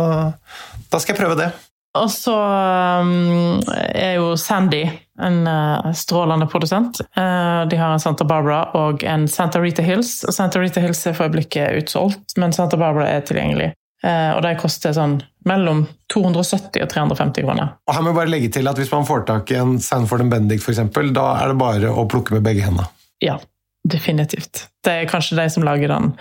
da 0.90 1.00
skal 1.00 1.14
jeg 1.14 1.22
prøve 1.22 1.38
det. 1.44 1.52
Og 1.94 2.10
så 2.10 2.34
um, 2.34 3.62
er 3.94 4.16
jo 4.18 4.34
Sandy 4.40 4.82
en 5.22 5.44
uh, 5.46 5.92
strålende 5.94 6.48
produsent. 6.50 7.04
Uh, 7.18 7.70
de 7.70 7.78
har 7.78 7.94
en 7.94 8.02
Santa 8.02 8.26
Barbara 8.26 8.64
og 8.80 9.04
en 9.06 9.28
Santa 9.30 9.62
Rita 9.62 9.86
Hills. 9.86 10.24
Santa 10.34 10.62
Rita 10.62 10.82
Hills 10.82 11.06
er 11.06 11.14
for 11.14 11.30
øyeblikket 11.30 11.84
utsolgt, 11.84 12.34
men 12.42 12.56
Santa 12.56 12.80
Barbara 12.82 13.12
er 13.12 13.22
tilgjengelig. 13.28 13.70
Uh, 14.04 14.34
og 14.34 14.42
de 14.44 14.56
koster 14.60 14.96
sånn 14.98 15.20
mellom 15.48 15.86
270 16.12 16.82
og 16.82 16.90
350 16.92 17.46
kroner. 17.46 17.76
Og 17.86 17.96
her 17.96 18.04
må 18.04 18.12
jeg 18.12 18.20
bare 18.24 18.34
legge 18.34 18.50
til 18.58 18.68
at 18.68 18.80
Hvis 18.80 18.92
man 18.92 19.06
får 19.08 19.24
tak 19.30 19.54
i 19.54 19.62
en 19.62 19.78
Sanford 19.84 20.26
Bendik, 20.34 20.66
f.eks., 20.66 20.82
da 21.14 21.28
er 21.38 21.54
det 21.54 21.60
bare 21.62 21.94
å 21.94 22.08
plukke 22.10 22.34
med 22.36 22.46
begge 22.48 22.66
hendene. 22.66 22.90
Ja, 23.24 23.38
definitivt. 23.86 24.66
Det 24.84 24.98
er 24.98 25.12
kanskje 25.12 25.38
de 25.38 25.48
som 25.54 25.64
lager 25.68 25.94
den, 25.94 26.16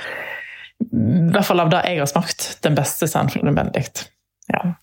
i 0.85 1.33
hvert 1.33 1.49
fall 1.49 1.65
av 1.65 1.73
det 1.73 1.81
jeg 1.89 2.03
har 2.03 2.13
smakt, 2.13 2.49
den 2.63 2.77
beste 2.77 3.09
Sanford 3.09 3.49
Benedict. 3.57 4.11
Ja. 4.53 4.75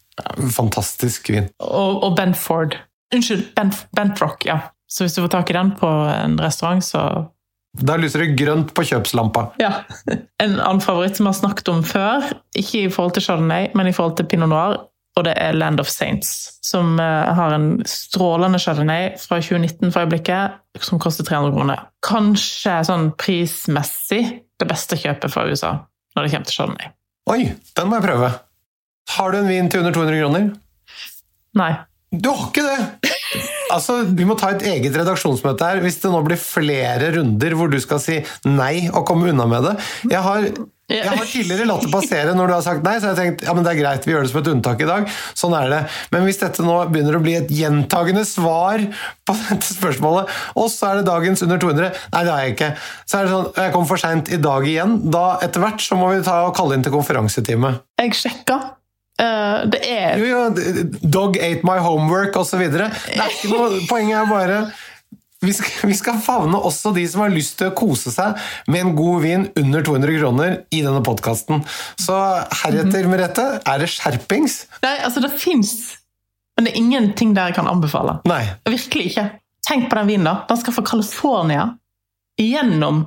Fantastisk 0.55 1.29
vin. 1.33 1.49
Og, 1.63 2.03
og 2.03 2.15
Benford. 2.17 2.77
Unnskyld, 3.15 3.55
Benf 3.57 3.85
Benfrock, 3.95 4.45
ja. 4.45 4.59
Så 4.89 5.05
hvis 5.05 5.15
du 5.15 5.21
får 5.21 5.33
tak 5.33 5.49
i 5.49 5.57
den 5.57 5.71
på 5.77 5.89
en 6.13 6.39
restaurant, 6.41 6.83
så 6.85 7.29
Da 7.85 7.95
lyser 8.01 8.23
det 8.23 8.37
grønt 8.37 8.73
på 8.73 8.83
kjøpslampa. 8.89 9.51
Ja. 9.61 9.83
En 10.41 10.55
annen 10.57 10.81
favoritt 10.81 11.17
som 11.17 11.27
vi 11.27 11.33
har 11.33 11.37
snakket 11.37 11.69
om 11.69 11.83
før, 11.85 12.25
ikke 12.57 12.85
i 12.85 12.89
forhold 12.89 13.13
til 13.17 13.27
Chardonnay, 13.27 13.69
men 13.77 13.89
i 13.89 13.93
forhold 13.93 14.17
til 14.17 14.25
Pinot 14.29 14.49
Noir, 14.49 14.79
og 15.17 15.25
det 15.27 15.35
er 15.37 15.57
Land 15.57 15.81
of 15.81 15.89
Saints. 15.91 16.59
Som 16.65 16.97
eh, 17.01 17.29
har 17.37 17.53
en 17.53 17.69
strålende 17.85 18.59
Chardonnay 18.61 19.11
fra 19.21 19.37
2019 19.41 19.91
for 19.91 20.01
øyeblikket, 20.01 20.57
som 20.81 21.01
koster 21.01 21.27
300 21.27 21.53
kroner. 21.53 21.85
Kanskje 22.05 22.79
sånn 22.89 23.11
prismessig 23.21 24.23
det 24.59 24.69
beste 24.69 24.97
kjøpet 24.99 25.33
fra 25.33 25.45
USA 25.49 25.75
når 26.15 26.25
det 26.25 26.33
kommer 26.33 26.49
til 26.49 26.57
Chardonnay. 26.57 26.93
Oi, 27.29 27.41
den 27.77 27.89
må 27.89 27.99
jeg 27.99 28.09
prøve. 28.09 28.31
Har 29.19 29.33
du 29.35 29.41
en 29.41 29.51
vin 29.51 29.67
til 29.67 29.83
under 29.83 29.95
200 29.95 30.21
kroner? 30.23 30.49
Nei. 31.59 31.73
Du 32.09 32.31
har 32.31 32.47
ikke 32.49 32.65
det! 32.65 33.13
Altså, 33.69 33.99
Vi 34.17 34.25
må 34.25 34.33
ta 34.39 34.53
et 34.55 34.63
eget 34.65 34.95
redaksjonsmøte 34.97 35.67
her 35.67 35.83
hvis 35.83 35.99
det 36.01 36.09
nå 36.09 36.23
blir 36.25 36.39
flere 36.41 37.11
runder 37.19 37.53
hvor 37.57 37.69
du 37.69 37.77
skal 37.83 37.99
si 38.01 38.15
nei 38.47 38.87
og 38.89 39.03
komme 39.05 39.29
unna 39.29 39.45
med 39.51 39.67
det. 39.67 39.73
Jeg 40.09 40.23
har, 40.25 40.47
jeg 40.89 41.05
har 41.05 41.27
tidligere 41.29 41.67
latt 41.69 41.85
det 41.85 41.91
passere 41.93 42.33
når 42.33 42.49
du 42.49 42.55
har 42.55 42.63
sagt 42.65 42.87
nei, 42.87 42.95
så 42.97 43.11
jeg 43.11 43.13
har 43.13 43.19
tenkt 43.19 43.43
ja, 43.45 43.53
men 43.53 43.67
det 43.67 43.75
er 43.75 43.79
greit, 43.83 44.07
vi 44.07 44.15
gjør 44.15 44.25
det 44.25 44.31
som 44.31 44.39
et 44.41 44.49
unntak 44.55 44.81
i 44.81 44.87
dag. 44.89 45.11
Sånn 45.37 45.53
er 45.59 45.69
det. 45.75 45.83
Men 46.15 46.25
hvis 46.25 46.41
dette 46.41 46.65
nå 46.65 46.79
begynner 46.89 47.19
å 47.19 47.21
bli 47.27 47.35
et 47.37 47.53
gjentagende 47.53 48.25
svar 48.25 48.81
på 49.29 49.37
dette 49.51 49.69
spørsmålet, 49.75 50.33
og 50.57 50.71
så 50.73 50.89
er 50.89 51.01
det 51.01 51.09
dagens 51.11 51.45
under 51.45 51.61
200 51.61 51.91
Nei, 52.15 52.23
det 52.23 52.33
har 52.33 52.41
jeg 52.47 52.55
ikke. 52.57 52.71
Så 53.05 53.19
er 53.19 53.27
det 53.29 53.35
sånn, 53.35 53.47
jeg 53.59 53.75
kom 53.77 53.87
for 53.91 54.01
seint 54.01 54.33
i 54.33 54.41
dag 54.41 54.65
igjen. 54.65 54.97
Da 55.13 55.27
etter 55.45 55.61
hvert 55.67 55.85
så 55.85 55.99
må 55.99 56.09
vi 56.15 56.25
ta 56.25 56.41
og 56.47 56.55
kalle 56.57 56.79
inn 56.79 56.89
til 56.89 56.95
konferansetime. 56.97 57.75
Jeg 58.01 58.17
sjekka. 58.17 58.61
Uh, 59.19 59.65
det 59.67 59.81
er 59.83 60.17
Jo, 60.21 60.27
jo, 60.29 60.83
Dog 61.11 61.35
ate 61.37 61.65
my 61.67 61.77
homework 61.83 62.37
osv. 62.39 62.61
Poenget 63.89 64.15
er 64.21 64.29
bare 64.29 64.59
vi 65.39 65.53
skal, 65.55 65.71
vi 65.87 65.95
skal 65.95 66.17
favne 66.19 66.59
også 66.67 66.91
de 66.95 67.05
som 67.07 67.21
har 67.23 67.31
lyst 67.31 67.53
til 67.61 67.69
å 67.69 67.75
kose 67.75 68.11
seg 68.11 68.35
med 68.67 68.81
en 68.81 68.89
god 68.97 69.21
vin 69.23 69.45
under 69.59 69.85
200 69.87 70.17
kroner 70.19 70.55
i 70.75 70.81
denne 70.83 70.99
podkasten. 71.05 71.61
Så 71.99 72.15
heretter, 72.63 73.05
Mhm. 73.07 73.13
Merete, 73.13 73.45
er 73.63 73.79
det 73.79 73.87
skjerpings? 73.87 74.65
Nei, 74.83 74.97
altså 74.99 75.21
det 75.23 75.31
fins 75.39 75.95
Men 76.57 76.65
det 76.65 76.73
er 76.73 76.81
ingenting 76.81 77.31
der 77.37 77.47
jeg 77.47 77.55
kan 77.55 77.69
anbefale. 77.71 78.17
Nei. 78.27 78.41
Virkelig 78.67 79.13
ikke. 79.13 79.29
Tenk 79.63 79.85
på 79.89 79.95
den 79.95 80.07
vinen, 80.09 80.25
da. 80.27 80.33
Den 80.49 80.57
skal 80.59 80.73
fra 80.75 80.83
California 80.83 81.69
gjennom 82.39 83.05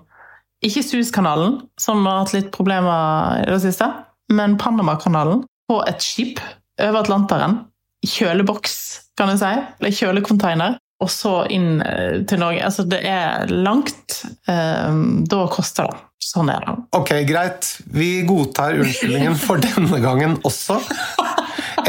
ikke 0.64 0.81
Suezkanalen, 0.87 1.59
som 1.81 2.01
har 2.07 2.22
hatt 2.22 2.33
litt 2.33 2.48
problemer 2.55 3.42
i 3.42 3.51
det 3.51 3.61
siste, 3.61 3.90
men 4.33 4.57
Panamakanalen, 4.57 5.42
på 5.72 5.80
et 5.88 6.04
skip 6.04 6.40
over 6.82 7.02
Atlanteren. 7.02 7.62
Kjøleboks, 8.02 8.78
kan 9.18 9.32
jeg 9.32 9.42
si. 9.42 9.52
Eller 9.80 9.96
kjølecontainer. 9.96 10.78
Og 11.02 11.11
så 11.11 11.32
inn 11.50 11.80
eh, 11.82 12.22
til 12.30 12.42
Norge. 12.42 12.62
Altså, 12.62 12.85
det 12.87 13.00
er 13.08 13.50
langt. 13.50 14.20
Eh, 14.50 14.98
da 15.30 15.44
koster 15.50 15.90
det. 15.90 16.02
Sånn 16.22 16.52
er 16.52 16.62
det. 16.62 16.76
Ok, 16.94 17.11
greit. 17.26 17.72
Vi 17.90 18.11
godtar 18.28 18.78
unnskyldningen 18.78 19.35
for 19.42 19.62
denne 19.62 19.98
gangen 20.04 20.37
også. 20.46 20.78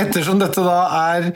Ettersom 0.01 0.41
dette 0.41 0.63
da 0.65 0.79
er 1.13 1.29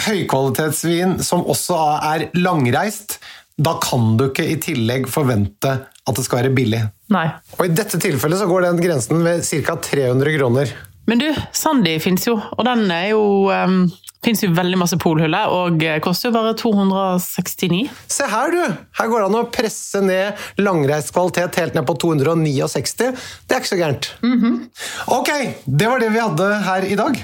høykvalitetsvin 0.00 1.18
som 1.20 1.44
også 1.44 1.76
er 2.08 2.30
langreist, 2.38 3.18
da 3.60 3.74
kan 3.84 4.14
du 4.16 4.30
ikke 4.30 4.46
i 4.48 4.56
tillegg 4.64 5.10
forvente 5.12 5.74
at 5.82 6.16
det 6.16 6.24
skal 6.24 6.40
være 6.40 6.54
billig. 6.56 6.80
Nei. 7.12 7.26
Og 7.58 7.66
i 7.66 7.74
dette 7.76 8.00
tilfellet 8.00 8.40
så 8.40 8.48
går 8.48 8.64
den 8.64 8.80
grensen 8.80 9.20
ved 9.26 9.44
ca. 9.44 9.76
300 9.76 10.38
kroner. 10.38 10.72
Men 11.10 11.22
du, 11.22 11.28
Sandy 11.56 11.96
fins 12.02 12.26
jo, 12.28 12.36
og 12.38 12.64
den 12.68 12.86
er 12.94 13.12
jo 13.12 13.22
um, 13.50 13.84
Fins 14.22 14.38
jo 14.44 14.52
veldig 14.54 14.76
masse 14.78 14.94
polhuller, 15.02 15.50
og 15.50 15.80
koster 16.04 16.28
jo 16.28 16.36
bare 16.36 16.52
269. 16.54 17.80
Se 18.06 18.28
her, 18.30 18.52
du! 18.54 18.76
Her 18.94 19.08
går 19.10 19.18
det 19.18 19.26
an 19.26 19.38
å 19.40 19.48
presse 19.50 19.98
ned 19.98 20.38
langreist 20.62 21.10
kvalitet 21.10 21.58
helt 21.58 21.74
ned 21.74 21.88
på 21.88 21.96
269. 22.04 23.08
Det 23.50 23.56
er 23.56 23.64
ikke 23.64 23.72
så 23.72 23.80
gærent. 23.80 24.12
Ok, 25.10 25.32
det 25.66 25.90
var 25.90 25.98
det 25.98 26.12
vi 26.14 26.22
hadde 26.22 26.48
her 26.68 26.86
i 26.86 26.98
dag. 27.00 27.18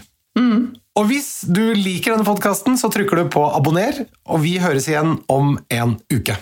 Og 0.98 1.06
hvis 1.06 1.28
du 1.46 1.62
liker 1.78 2.16
denne 2.16 2.26
podkasten, 2.26 2.74
så 2.80 2.90
trykker 2.90 3.22
du 3.22 3.30
på 3.30 3.44
abonner, 3.46 4.02
og 4.26 4.42
vi 4.42 4.56
høres 4.58 4.88
igjen 4.90 5.20
om 5.30 5.54
en 5.70 5.94
uke. 6.10 6.34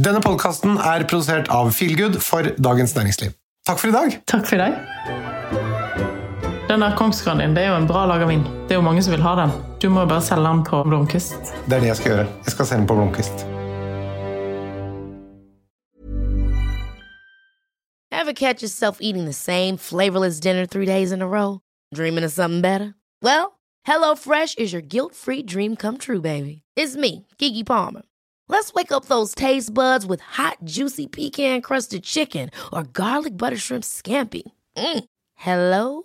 Denne 0.00 0.22
podkasten 0.24 0.78
er 0.80 1.04
produsert 1.04 1.52
av 1.52 1.74
Feelgood 1.76 2.16
for 2.24 2.54
Dagens 2.56 2.96
Næringsliv. 2.96 3.36
Takk 3.68 3.82
for 3.82 3.92
i 3.92 3.98
dag! 3.98 4.16
Takk 4.32 4.48
for 4.48 4.64
deg. 4.64 5.29
Den 6.70 6.80
der 6.80 6.96
Kongsgrandin 6.96 7.56
det 7.56 7.64
er 7.64 7.72
jo 7.72 7.76
en 7.80 7.86
bra 7.86 8.04
laga 8.06 8.26
vin. 8.30 8.44
Det 8.68 8.70
er 8.70 8.78
jo 8.78 8.82
mange 8.86 9.02
som 9.02 9.10
vil 9.10 9.22
ha 9.22 9.34
den. 9.34 9.50
Du 9.82 9.88
må 9.90 10.04
bare 10.06 10.22
selge 10.22 10.46
den 10.46 10.60
på 10.64 10.82
Blomkvist. 10.86 11.34
Det 11.66 11.72
er 11.74 11.80
det 11.80 11.88
jeg 11.88 11.96
skal 11.96 12.12
gjøre. 12.12 12.26
Jeg 12.46 12.52
skal 12.54 12.66
sende 12.66 12.80
den 12.80 12.86
på 12.86 12.94
Blomkvist. 12.94 13.42
Ever 18.12 18.32
catch 18.32 18.62
yourself 18.62 18.98
eating 19.00 19.24
the 19.24 19.32
same 19.32 19.78
flavorless 19.78 20.38
dinner 20.38 20.64
three 20.64 20.86
days 20.86 21.10
in 21.10 21.22
a 21.22 21.26
row? 21.26 21.58
Dreaming 21.92 22.24
of 22.24 22.30
something 22.30 22.62
better? 22.62 22.94
Well, 23.20 23.58
HelloFresh 23.88 24.56
is 24.56 24.72
your 24.72 24.82
guilt-free 24.82 25.42
dream 25.42 25.74
come 25.74 25.98
true, 25.98 26.20
baby. 26.20 26.62
It's 26.76 26.94
me, 26.94 27.26
Kiki 27.38 27.64
Palmer. 27.64 28.02
Let's 28.48 28.72
wake 28.72 28.92
up 28.92 29.06
those 29.06 29.34
taste 29.34 29.74
buds 29.74 30.06
with 30.06 30.20
hot, 30.20 30.58
juicy 30.62 31.08
pecan-crusted 31.08 32.04
chicken 32.04 32.50
or 32.72 32.84
garlic 32.84 33.36
butter 33.36 33.58
shrimp 33.58 33.82
scampi. 33.84 34.42
Mm. 34.76 35.04
Hello 35.34 36.04